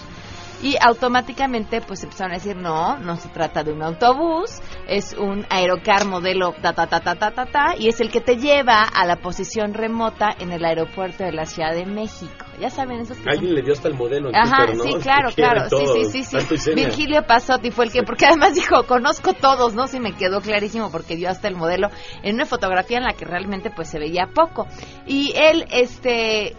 [0.62, 4.50] Y automáticamente pues empezaron a decir no, no se trata de un autobús,
[4.88, 8.22] es un aerocar modelo ta ta ta ta ta ta ta y es el que
[8.22, 12.46] te lleva a la posición remota en el aeropuerto de la Ciudad de México.
[12.60, 14.84] Ya saben esos que son- Alguien le dio hasta el modelo en Ajá, Twitter, ¿no?
[14.84, 16.74] sí, claro, claro, sí, todo, sí, sí, sí.
[16.74, 19.88] Virgilio Pasotti fue el que, porque además dijo, conozco todos, ¿no?
[19.88, 21.89] Sí, me quedó clarísimo porque dio hasta el modelo
[22.24, 24.65] en una fotografía en la que realmente pues se veía poco.
[25.06, 26.56] Y él, este,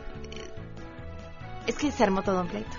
[1.68, 2.76] es que se armó todo un pleito.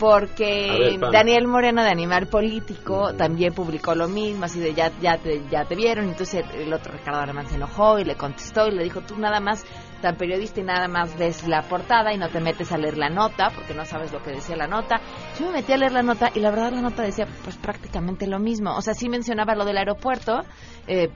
[0.00, 1.12] Porque ver.
[1.12, 5.64] Daniel Moreno de Animal Político también publicó lo mismo, así de ya, ya, te, ya
[5.64, 6.08] te vieron.
[6.08, 9.16] Entonces el, el otro Ricardo Alemán se enojó y le contestó y le dijo, tú
[9.18, 9.64] nada más,
[10.00, 13.10] tan periodista y nada más ves la portada y no te metes a leer la
[13.10, 15.00] nota porque no sabes lo que decía la nota.
[15.38, 18.26] Yo me metí a leer la nota y la verdad la nota decía pues prácticamente
[18.26, 18.74] lo mismo.
[18.74, 20.40] O sea, sí mencionaba lo del aeropuerto.
[20.86, 21.10] Eh,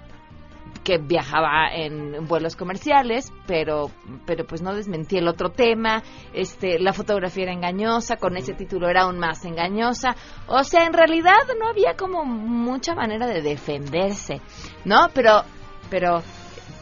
[0.85, 3.90] que viajaba en vuelos comerciales, pero
[4.26, 6.02] pero pues no desmentí el otro tema,
[6.33, 10.92] este la fotografía era engañosa, con ese título era aún más engañosa, o sea, en
[10.92, 14.40] realidad no había como mucha manera de defenderse,
[14.85, 15.09] ¿no?
[15.12, 15.42] Pero
[15.90, 16.22] pero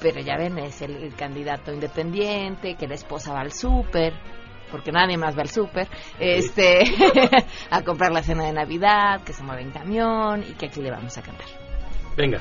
[0.01, 4.13] pero ya ven, es el, el candidato independiente, que la esposa va al súper,
[4.71, 6.85] porque nadie más va al súper, este,
[7.71, 10.91] a comprar la cena de Navidad, que se mueve en camión y que aquí le
[10.91, 11.47] vamos a cantar.
[12.17, 12.41] Venga.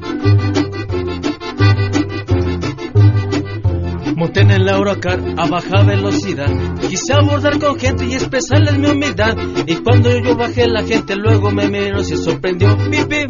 [4.21, 6.45] Monté en el Eurocar a baja velocidad.
[6.79, 9.35] Quise abordar con gente y expresarles mi humildad.
[9.65, 12.77] Y cuando yo bajé, la gente luego me miró y se sorprendió.
[12.77, 13.25] Pipi,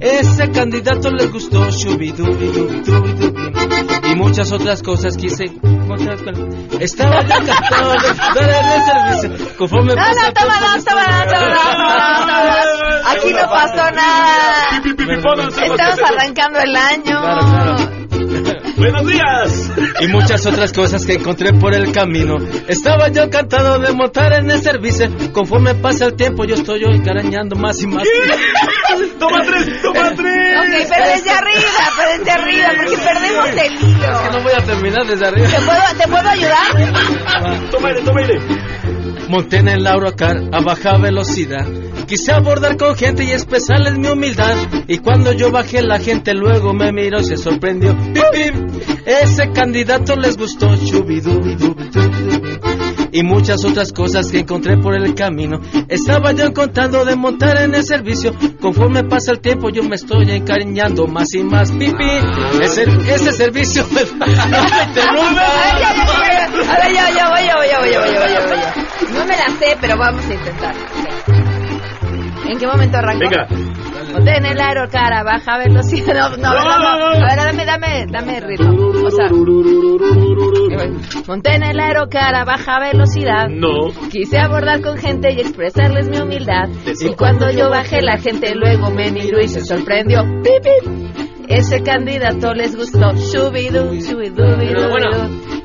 [0.00, 1.70] ese candidato les gustó.
[1.70, 2.82] Shubidubi.
[4.10, 7.92] Y muchas otras cosas quise con- Estaba yo encantado
[8.34, 9.56] de dar el servicio.
[9.56, 13.16] Conforme No, pasa no, toma dos, toma dos, toma dos, toma dos, toma dos.
[13.16, 14.82] Aquí no pasó nada.
[15.64, 17.73] Estamos arrancando el año.
[18.84, 19.70] ¡Buenos días!
[20.00, 22.36] y muchas otras cosas que encontré por el camino.
[22.68, 25.08] Estaba yo encantado de montar en el servicio.
[25.32, 28.04] Conforme pasa el tiempo, yo estoy yo encarañando más y más.
[29.18, 29.80] ¡Toma tres!
[29.80, 30.58] ¡Toma tres!
[30.58, 34.10] Ok, pero desde arriba, pero desde arriba, porque perdemos el hilo.
[34.10, 35.48] Es que no voy a terminar desde arriba.
[35.48, 37.70] ¿Te puedo, ¿te puedo ayudar?
[37.70, 38.40] ¡Toma aire, toma aire!
[39.28, 41.66] Monté en el Eurocar a baja velocidad.
[42.06, 44.56] Quise abordar con gente y expresarles mi humildad.
[44.88, 47.96] Y cuando yo bajé, la gente luego me miró y se sorprendió.
[48.12, 48.54] Pip.
[49.06, 50.68] Ese candidato les gustó.
[53.12, 55.60] Y muchas otras cosas que encontré por el camino.
[55.88, 58.34] Estaba yo contando de montar en el servicio.
[58.60, 61.70] Conforme pasa el tiempo, yo me estoy encariñando más y más.
[61.70, 62.10] Pipi,
[62.60, 64.00] ese, servicio me.
[66.64, 69.12] A ver, ya, ya, voy, ya voy, ya voy, ya voy, ya voy.
[69.12, 70.74] No me la sé, pero vamos a intentar.
[72.46, 73.20] ¿En qué momento arranco?
[73.20, 73.46] Venga.
[74.12, 76.36] Monté en el aerocar a baja velocidad.
[76.36, 78.70] No, no, dame, a ver, dame, dame, dame ritmo.
[79.04, 79.28] O sea,
[81.26, 83.48] monté en el aerocar a baja velocidad.
[83.48, 83.90] No.
[84.10, 86.68] Quise abordar con gente y expresarles mi humildad.
[87.00, 90.22] Y cuando yo bajé, la gente luego me miró y se sorprendió.
[90.42, 91.33] ¡Pip, pip!
[91.48, 93.12] Ese candidato les gustó.
[93.12, 94.44] Shubidú, shubidú,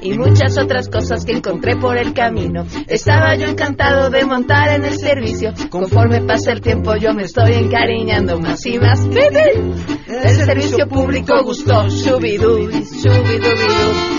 [0.01, 2.65] Y muchas otras cosas que encontré por el camino.
[2.87, 5.53] Estaba yo encantado de montar en el servicio.
[5.69, 8.99] Conforme pasa el tiempo, yo me estoy encariñando más y más.
[9.05, 11.87] El servicio público gustó.
[11.87, 13.49] Shubidú, shubidú,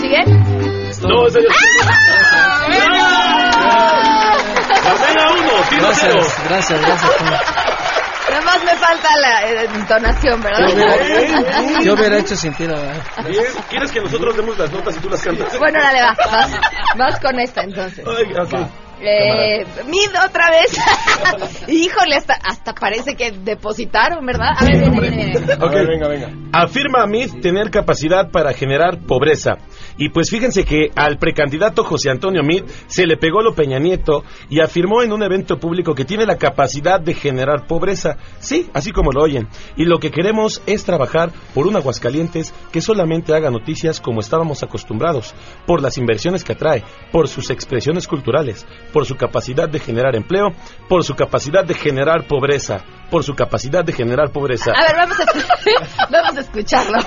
[0.01, 0.25] ¿Sigue?
[1.01, 1.25] No,
[4.83, 6.21] Pamela uno, tiro cero.
[6.47, 7.80] Gracias, gracias, gracias.
[8.31, 10.67] Nada más me falta la eh, entonación, ¿verdad?
[10.69, 12.55] Yo hubiera, yo hubiera hecho sin.
[12.57, 12.73] Bien,
[13.69, 15.59] ¿Quieres que nosotros demos las notas y tú las cantas?
[15.59, 16.15] Bueno, dale, va.
[16.31, 16.51] Vas,
[16.97, 18.05] vas con esta entonces.
[18.07, 18.69] Ay, ok.
[19.01, 20.77] Eh, Mid otra vez.
[21.67, 24.51] Híjole, hasta, hasta parece que depositaron, ¿verdad?
[24.55, 25.53] A ver, viene, viene, viene.
[25.55, 26.29] Ok, venga, venga.
[26.53, 29.57] Afirma Amit tener capacidad para generar pobreza
[30.01, 34.23] Y pues fíjense que al precandidato José Antonio Meade se le pegó lo Peña Nieto
[34.49, 38.17] y afirmó en un evento público que tiene la capacidad de generar pobreza.
[38.39, 39.47] Sí, así como lo oyen.
[39.75, 44.63] Y lo que queremos es trabajar por un Aguascalientes que solamente haga noticias como estábamos
[44.63, 45.35] acostumbrados,
[45.67, 50.47] por las inversiones que atrae, por sus expresiones culturales, por su capacidad de generar empleo,
[50.89, 54.71] por su capacidad de generar pobreza, por su capacidad de generar pobreza.
[54.71, 55.25] A ver, vamos a,
[56.11, 56.97] vamos a escucharlo.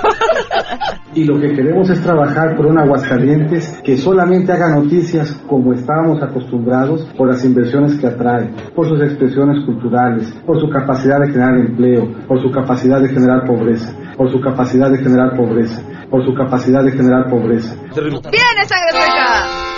[1.13, 6.23] Y lo que queremos es trabajar por un Aguascalientes que solamente haga noticias como estábamos
[6.23, 11.59] acostumbrados por las inversiones que atrae, por sus expresiones culturales, por su capacidad de generar
[11.59, 16.35] empleo, por su capacidad de generar pobreza, por su capacidad de generar pobreza, por su
[16.35, 17.75] capacidad de generar pobreza.
[17.95, 19.75] ¡Viene sangre azteca!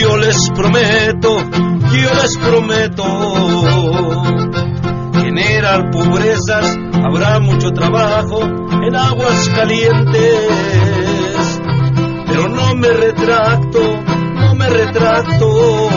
[0.00, 1.36] Yo les prometo,
[1.92, 3.04] yo les prometo
[5.20, 8.40] generar pobrezas, habrá mucho trabajo
[8.82, 10.99] en aguas calientes,
[12.50, 13.80] no me retracto,
[14.34, 15.88] no me retracto.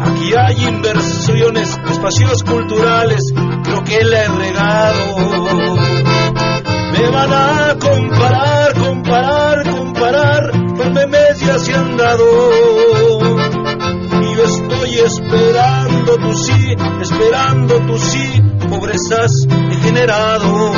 [0.00, 3.32] Aquí hay inversiones, espacios culturales,
[3.64, 5.76] creo que le he regado.
[6.92, 12.24] Me van a comparar, comparar, comparar, con memes ya se han dado.
[14.22, 20.72] Y yo estoy esperando tu sí, esperando tu sí, pobrezas he generado.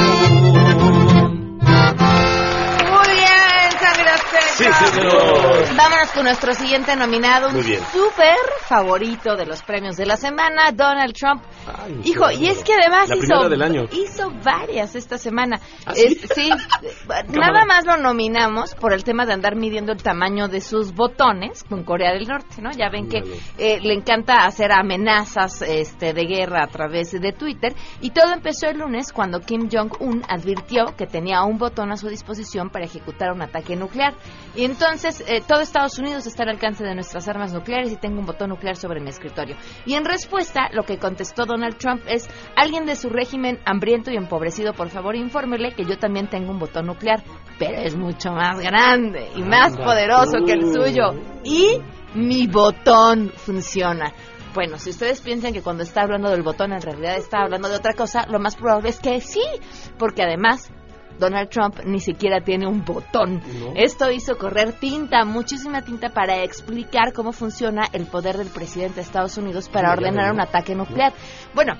[5.76, 11.14] Vámonos con nuestro siguiente nominado, un súper favorito de los premios de la semana, Donald
[11.14, 11.42] Trump.
[12.04, 13.84] Hijo, y es que además La hizo, primera del año.
[13.92, 15.60] hizo varias esta semana.
[15.84, 16.50] ¿Ah, sí,
[17.28, 21.64] nada más lo nominamos por el tema de andar midiendo el tamaño de sus botones
[21.64, 22.70] con Corea del Norte, ¿no?
[22.72, 23.22] Ya ven que
[23.58, 27.74] eh, le encanta hacer amenazas este, de guerra a través de Twitter.
[28.00, 32.08] Y todo empezó el lunes cuando Kim Jong-un advirtió que tenía un botón a su
[32.08, 34.14] disposición para ejecutar un ataque nuclear.
[34.54, 38.20] Y entonces eh, todo Estados Unidos está al alcance de nuestras armas nucleares y tengo
[38.20, 39.56] un botón nuclear sobre mi escritorio.
[39.84, 44.16] Y en respuesta, lo que contestó Donald Trump es, alguien de su régimen hambriento y
[44.16, 47.22] empobrecido, por favor infórmele que yo también tengo un botón nuclear,
[47.58, 51.14] pero es mucho más grande y más Anda poderoso que el suyo.
[51.44, 51.80] Y
[52.14, 54.12] mi botón funciona.
[54.54, 57.76] Bueno, si ustedes piensan que cuando está hablando del botón en realidad está hablando de
[57.76, 59.42] otra cosa, lo más probable es que sí,
[59.98, 60.70] porque además
[61.18, 63.42] Donald Trump ni siquiera tiene un botón.
[63.60, 63.72] No.
[63.74, 69.02] Esto hizo correr tinta, muchísima tinta para explicar cómo funciona el poder del presidente de
[69.02, 71.12] Estados Unidos para ordenar un ataque nuclear.
[71.54, 71.74] Bueno,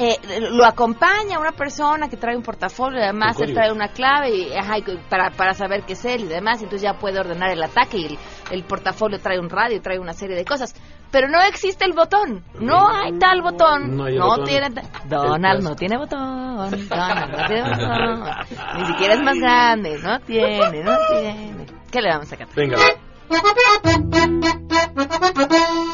[0.00, 0.18] eh,
[0.50, 4.78] lo acompaña una persona que trae un portafolio, además él trae una clave y, ajá,
[4.78, 7.62] y para, para saber qué es él y demás, y entonces ya puede ordenar el
[7.62, 8.18] ataque y el,
[8.50, 10.74] el portafolio trae un radio, trae una serie de cosas.
[11.10, 14.44] Pero no existe el botón, no hay tal botón, No no, hay el botón.
[14.44, 14.68] tiene...
[15.06, 18.24] Donald no tiene botón, Donald no tiene botón,
[18.78, 21.66] ni siquiera es más grande, no tiene, no tiene.
[21.90, 22.56] ¿Qué le vamos a cantar?
[22.56, 22.76] Venga.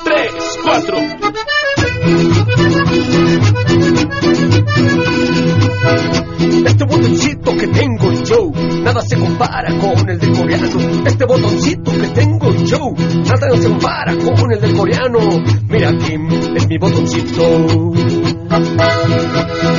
[0.05, 0.97] Tres, cuatro.
[6.67, 8.51] Este botoncito que tengo yo,
[8.83, 10.67] nada se compara con el del coreano.
[11.05, 12.95] Este botoncito que tengo yo,
[13.25, 15.19] nada se compara con el del coreano.
[15.69, 17.93] Mira Kim, es mi botoncito.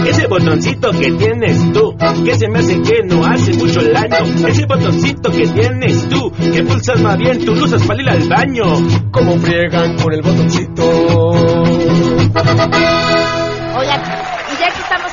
[0.08, 4.48] Ese botoncito que tienes tú, que se me hace que no hace mucho el año.
[4.48, 8.28] Ese botoncito que tienes tú, que pulsas más bien, tú lo usas para ir al
[8.28, 8.64] baño.
[9.12, 12.07] Como friegan con el botoncito.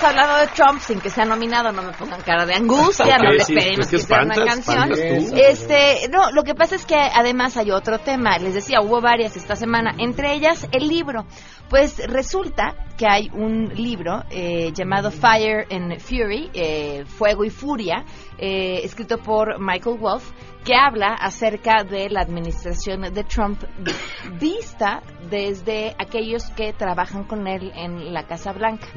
[0.05, 3.47] Hablando de Trump sin que sea nominado, no me pongan cara de angustia, no les
[3.47, 4.93] pedimos que sea una canción.
[4.93, 9.37] Este, no, lo que pasa es que además hay otro tema, les decía, hubo varias
[9.37, 11.27] esta semana, entre ellas el libro.
[11.69, 18.05] Pues resulta que hay un libro eh, llamado Fire and Fury, eh, Fuego y Furia,
[18.39, 20.31] eh, escrito por Michael Wolff,
[20.65, 23.63] que habla acerca de la administración de Trump
[24.41, 28.89] vista desde aquellos que trabajan con él en la Casa Blanca.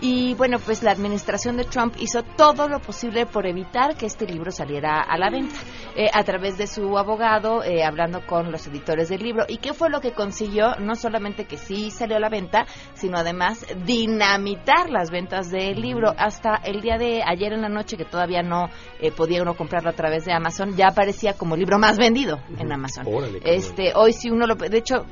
[0.00, 4.26] Y bueno, pues la administración de Trump hizo todo lo posible por evitar que este
[4.26, 5.56] libro saliera a la venta,
[5.96, 9.44] eh, a través de su abogado, eh, hablando con los editores del libro.
[9.48, 10.76] ¿Y qué fue lo que consiguió?
[10.80, 16.12] No solamente que sí salió a la venta, sino además dinamitar las ventas del libro.
[16.16, 18.68] Hasta el día de ayer en la noche, que todavía no
[19.00, 22.40] eh, podía uno comprarlo a través de Amazon, ya aparecía como el libro más vendido
[22.58, 23.06] en Amazon.
[23.06, 25.04] Órale, este, hoy si uno lo, de hecho,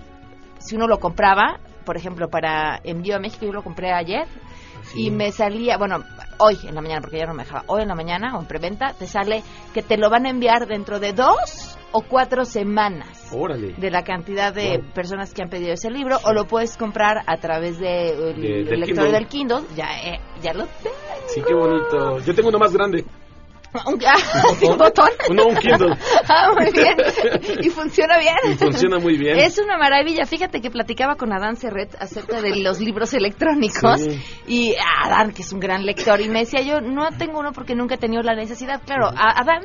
[0.59, 4.27] si uno lo compraba, por ejemplo, para envío a México, yo lo compré ayer
[4.97, 6.03] y me salía, bueno,
[6.39, 8.47] hoy en la mañana, porque ya no me dejaba, hoy en la mañana o en
[8.47, 13.29] preventa, te sale que te lo van a enviar dentro de dos o cuatro semanas
[13.33, 13.75] Órale.
[13.75, 14.93] de la cantidad de Wow.
[14.95, 18.65] personas que han pedido ese libro o lo puedes comprar a través de, el, De-
[18.65, 19.13] del lector Kindle.
[19.13, 20.97] del Kindle, ya, eh, ya lo tengo.
[21.29, 22.19] Sí, qué bonito.
[22.19, 23.05] Yo tengo uno más grande.
[23.87, 24.15] Un, ah,
[24.71, 25.09] ¿un botón?
[25.35, 25.97] No, un Kindle.
[26.29, 26.97] Ah, muy bien.
[27.63, 28.35] Y funciona bien.
[28.51, 29.37] Y funciona muy bien.
[29.39, 30.25] Es una maravilla.
[30.27, 34.01] Fíjate que platicaba con Adán Serret acerca de los libros electrónicos.
[34.01, 34.23] Sí.
[34.47, 37.75] Y Adán, que es un gran lector, y me decía yo, no tengo uno porque
[37.75, 38.81] nunca he tenido la necesidad.
[38.85, 39.63] Claro, a- Adán...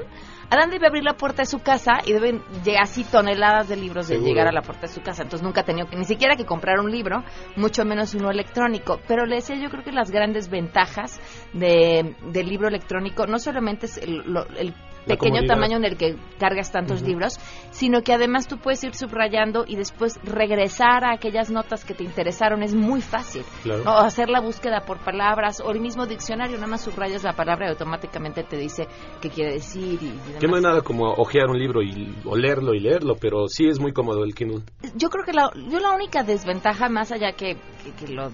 [0.51, 4.07] Adán debe abrir la puerta de su casa y deben llegar así toneladas de libros
[4.07, 5.21] de llegar a la puerta de su casa.
[5.21, 7.23] Entonces nunca ha tenido que ni siquiera que comprar un libro,
[7.55, 8.99] mucho menos uno electrónico.
[9.07, 11.21] Pero le decía yo creo que las grandes ventajas
[11.53, 14.73] de, del libro electrónico no solamente es el,
[15.05, 17.39] pequeño tamaño en el que cargas tantos libros,
[17.71, 22.03] sino que además tú puedes ir subrayando y después regresar a aquellas notas que te
[22.03, 22.61] interesaron.
[22.61, 23.43] Es muy fácil.
[23.63, 23.83] Claro.
[23.83, 23.91] ¿no?
[23.91, 27.67] O hacer la búsqueda por palabras o el mismo diccionario, nada más subrayas la palabra
[27.67, 28.87] y automáticamente te dice
[29.21, 29.99] qué quiere decir.
[30.01, 33.47] Y, Que no hay nada como ojear un libro y o leerlo y leerlo, pero
[33.47, 34.61] sí es muy cómodo el Kindle.
[34.95, 38.31] Yo creo que la, yo la única desventaja, más allá que, que, que lo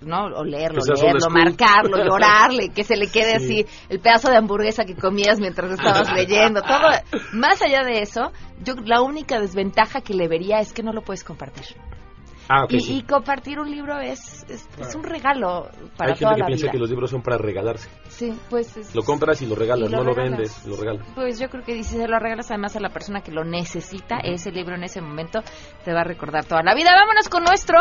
[0.00, 3.44] no o leerlo, leerlo, marcarlo, llorarle, que se le quede Sí.
[3.62, 6.88] así el pedazo de hamburguesa que comías mientras estabas leyendo, todo.
[7.32, 8.32] Más allá de eso,
[8.64, 11.66] yo la única desventaja que le vería es que no lo puedes compartir.
[12.52, 12.72] Ah, ok.
[12.72, 12.96] y, sí.
[12.98, 16.46] y compartir un libro es, es, es un regalo para Hay toda gente que la
[16.46, 16.72] piensa vida.
[16.72, 17.88] que los libros son para regalarse.
[18.08, 20.38] Sí, pues es- Lo compras y lo regalas, Y lo no lo regalas.
[20.38, 21.06] vendes, lo regalas.
[21.14, 24.16] Pues yo creo que si se lo regalas además a la persona que lo necesita,
[24.24, 25.40] ese libro en ese momento
[25.84, 26.90] te va a recordar toda la vida.
[26.92, 27.78] Vámonos con nuestro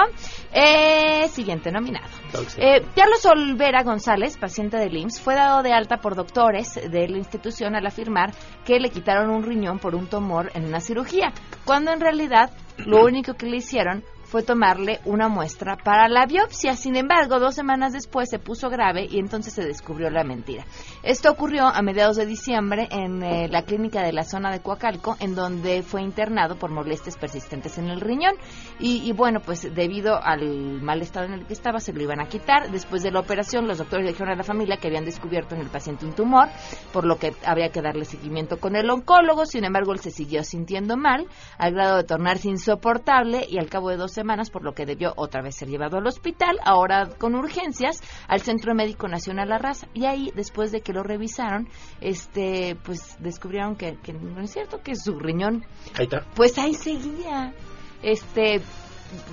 [0.53, 2.07] eh, siguiente nominado.
[2.32, 2.61] Claro sí.
[2.61, 7.17] Eh, Carlos Olvera González, paciente del IMSS, fue dado de alta por doctores de la
[7.17, 8.32] institución al afirmar
[8.65, 11.34] que le quitaron un riñón por un tumor en una cirugía,
[11.65, 16.76] cuando en realidad lo único que le hicieron fue tomarle una muestra para la biopsia.
[16.76, 20.66] Sin embargo, dos semanas después se puso grave y entonces se descubrió la mentira.
[21.02, 25.18] Esto ocurrió a mediados de diciembre en eh, la clínica de la zona de Coacalco,
[25.20, 28.36] en donde fue internado por molestias persistentes en el riñón.
[28.80, 32.28] Y, bueno, pues debido al mal estado en el que estaba, se lo iban a
[32.28, 32.70] quitar.
[32.70, 35.70] Después de la operación, los doctores dijeron a la familia que habían descubierto en el
[35.70, 36.50] paciente un tumor,
[36.94, 39.48] por lo que había que darle seguimiento con el oncólogo.
[39.48, 41.26] Sin embargo, él se siguió sintiendo mal,
[41.58, 45.13] al grado de tornarse insoportable y al cabo de dos semanas, por lo que debió
[45.15, 49.88] otra vez ser llevado al hospital, ahora con urgencias, al Centro Médico Nacional La Raza.
[49.93, 51.70] Y ahí, después de que lo revisaron,
[52.01, 55.65] este, pues descubrieron que, que no es cierto, que su riñón
[55.97, 57.53] Ahí está, pues ahí seguía.
[58.01, 58.61] Este,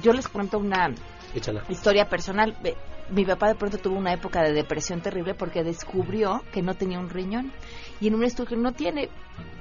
[0.02, 0.94] yo les cuento una
[1.34, 1.64] échala.
[1.68, 2.56] historia personal.
[3.10, 6.98] Mi papá de pronto tuvo una época de depresión terrible porque descubrió que no tenía
[6.98, 7.52] un riñón.
[8.00, 9.08] Y en un estudio no tiene.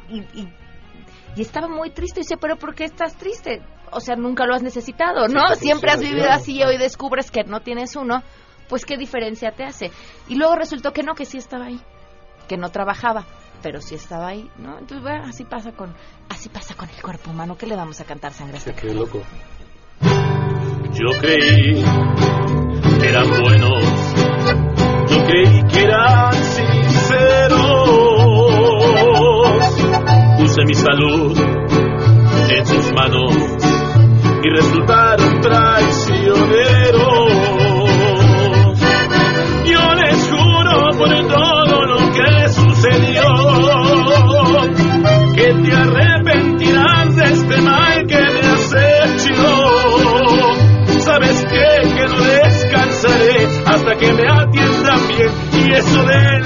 [0.09, 0.53] Y, y,
[1.36, 2.19] y estaba muy triste.
[2.19, 3.61] Y dice, pero ¿por qué estás triste?
[3.92, 5.48] O sea, nunca lo has necesitado, ¿no?
[5.56, 6.42] Sí, Siempre has vivido claro.
[6.42, 8.24] así y hoy descubres que no tienes uno.
[8.68, 9.92] Pues qué diferencia te hace.
[10.28, 11.80] Y luego resultó que no, que sí estaba ahí.
[12.48, 13.26] Que no trabajaba
[13.66, 14.78] pero sí estaba ahí, ¿no?
[14.78, 15.92] Entonces, bueno, así pasa con
[16.30, 17.58] así pasa con el cuerpo humano.
[17.58, 19.24] ¿Qué le vamos a cantar sangre hasta Qué loco.
[20.94, 21.84] Yo creí
[23.00, 23.84] que eran buenos,
[25.10, 27.90] yo creí que eran sinceros.
[30.38, 31.36] Puse mi salud
[32.52, 33.45] en sus manos
[34.56, 37.03] resultaron traicioneros.
[39.66, 43.24] Yo les juro por todo lo que sucedió
[45.36, 49.34] que te arrepentirás de este mal que me has hecho.
[50.99, 51.76] Sabes qué?
[51.95, 56.45] que no descansaré hasta que me atiendan bien y eso denlo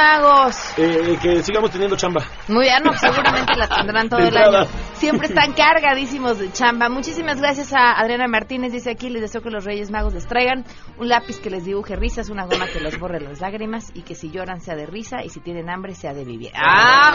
[0.00, 0.56] Magos?
[0.78, 2.24] Eh, que sigamos teniendo chamba.
[2.48, 4.66] Muy bien, no, seguramente la tendrán todo el año.
[5.00, 6.90] Siempre están cargadísimos de chamba.
[6.90, 8.70] Muchísimas gracias a Adriana Martínez.
[8.70, 10.66] Dice aquí, les deseo que los Reyes Magos les traigan
[10.98, 14.14] un lápiz que les dibuje risas, una goma que les borre las lágrimas y que
[14.14, 16.50] si lloran sea de risa y si tienen hambre sea de vivir.
[16.54, 17.12] ¡Ah!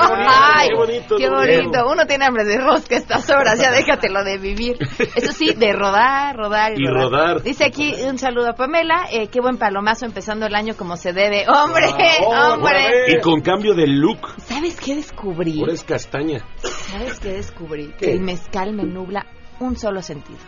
[0.67, 1.21] Qué bonito, ¡Ay!
[1.21, 1.87] qué bonito.
[1.87, 4.77] Uno tiene hambre de rosca a estas horas, ya déjatelo de vivir.
[5.15, 7.43] Eso sí, de rodar, rodar y, Y rodar.
[7.43, 9.05] Dice aquí un saludo a Pamela.
[9.11, 11.45] Eh, qué buen palomazo empezando el año como se debe.
[11.47, 11.85] ¡Hombre!
[12.33, 13.13] Ah, ¡Hombre!
[13.15, 14.41] Y con cambio de look.
[14.41, 15.59] ¿Sabes qué descubrí?
[15.59, 16.43] Ahora es castaña.
[16.63, 17.74] ¿Sabes qué descubrí?
[17.75, 17.93] ¿Qué?
[17.97, 19.25] Que el mezcal me nubla
[19.59, 20.39] un solo sentido.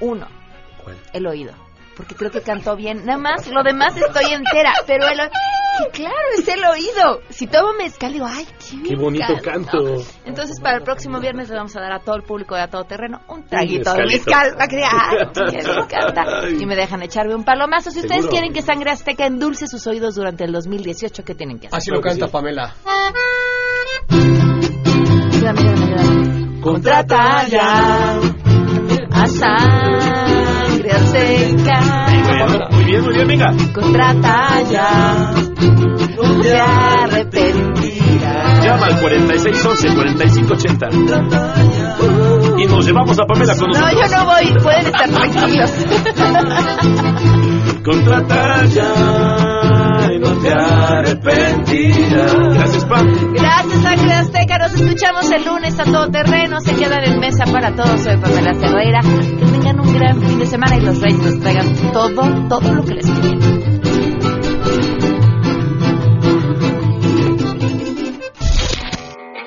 [0.00, 0.26] Uno.
[0.82, 0.96] ¿Cuál?
[1.12, 1.52] El oído.
[1.96, 3.04] Porque creo que cantó bien.
[3.04, 4.72] Nada más, lo demás estoy entera.
[4.86, 5.30] Pero el oído.
[5.92, 7.20] claro, es el oído.
[7.28, 9.78] Si tomo mezcal, digo, ¡ay, qué, Qué bonito cantó".
[9.78, 10.04] canto.
[10.24, 12.68] Entonces, para el próximo viernes le vamos a dar a todo el público de A
[12.68, 14.56] Todo Terreno un traguito de mezcal.
[14.70, 16.24] Diga, ¡ay, qué me encanta!
[16.48, 17.90] Y me dejan echarme un palomazo.
[17.90, 21.66] Si ustedes quieren que Sangre Azteca endulce sus oídos durante el 2018, ¿qué tienen que
[21.66, 21.76] hacer?
[21.76, 22.74] Así lo canta Pamela.
[24.08, 26.11] Ayúdame, ayúdame, ayúdame.
[26.62, 28.18] Contrata ya
[29.10, 31.80] a Sangre Azteca.
[32.70, 33.52] Muy bien, muy bien, venga.
[33.74, 35.32] Contrata ya,
[36.16, 38.64] no te arrepentirás.
[38.64, 40.88] Llama al 4611 4580.
[42.00, 44.10] Uh, y nos llevamos a Pamela con No, nosotros.
[44.10, 45.70] yo no voy, pueden estar tranquilos.
[47.84, 49.51] Contrata ya
[50.32, 52.54] no te arrepentirás.
[52.54, 53.06] Gracias, Pam.
[53.34, 54.58] Gracias, Ángel Azteca.
[54.58, 56.60] Nos escuchamos el lunes a todo terreno.
[56.60, 58.00] Se quedan en mesa para todos.
[58.00, 59.00] Soy Pamela Cerdeira.
[59.00, 62.84] Que tengan un gran fin de semana y los reyes nos traigan todo, todo lo
[62.84, 63.72] que les piden.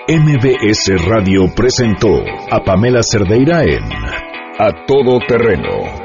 [0.07, 2.09] MBS Radio presentó
[2.51, 3.83] a Pamela Cerdeira en
[4.59, 6.04] A Todo Terreno.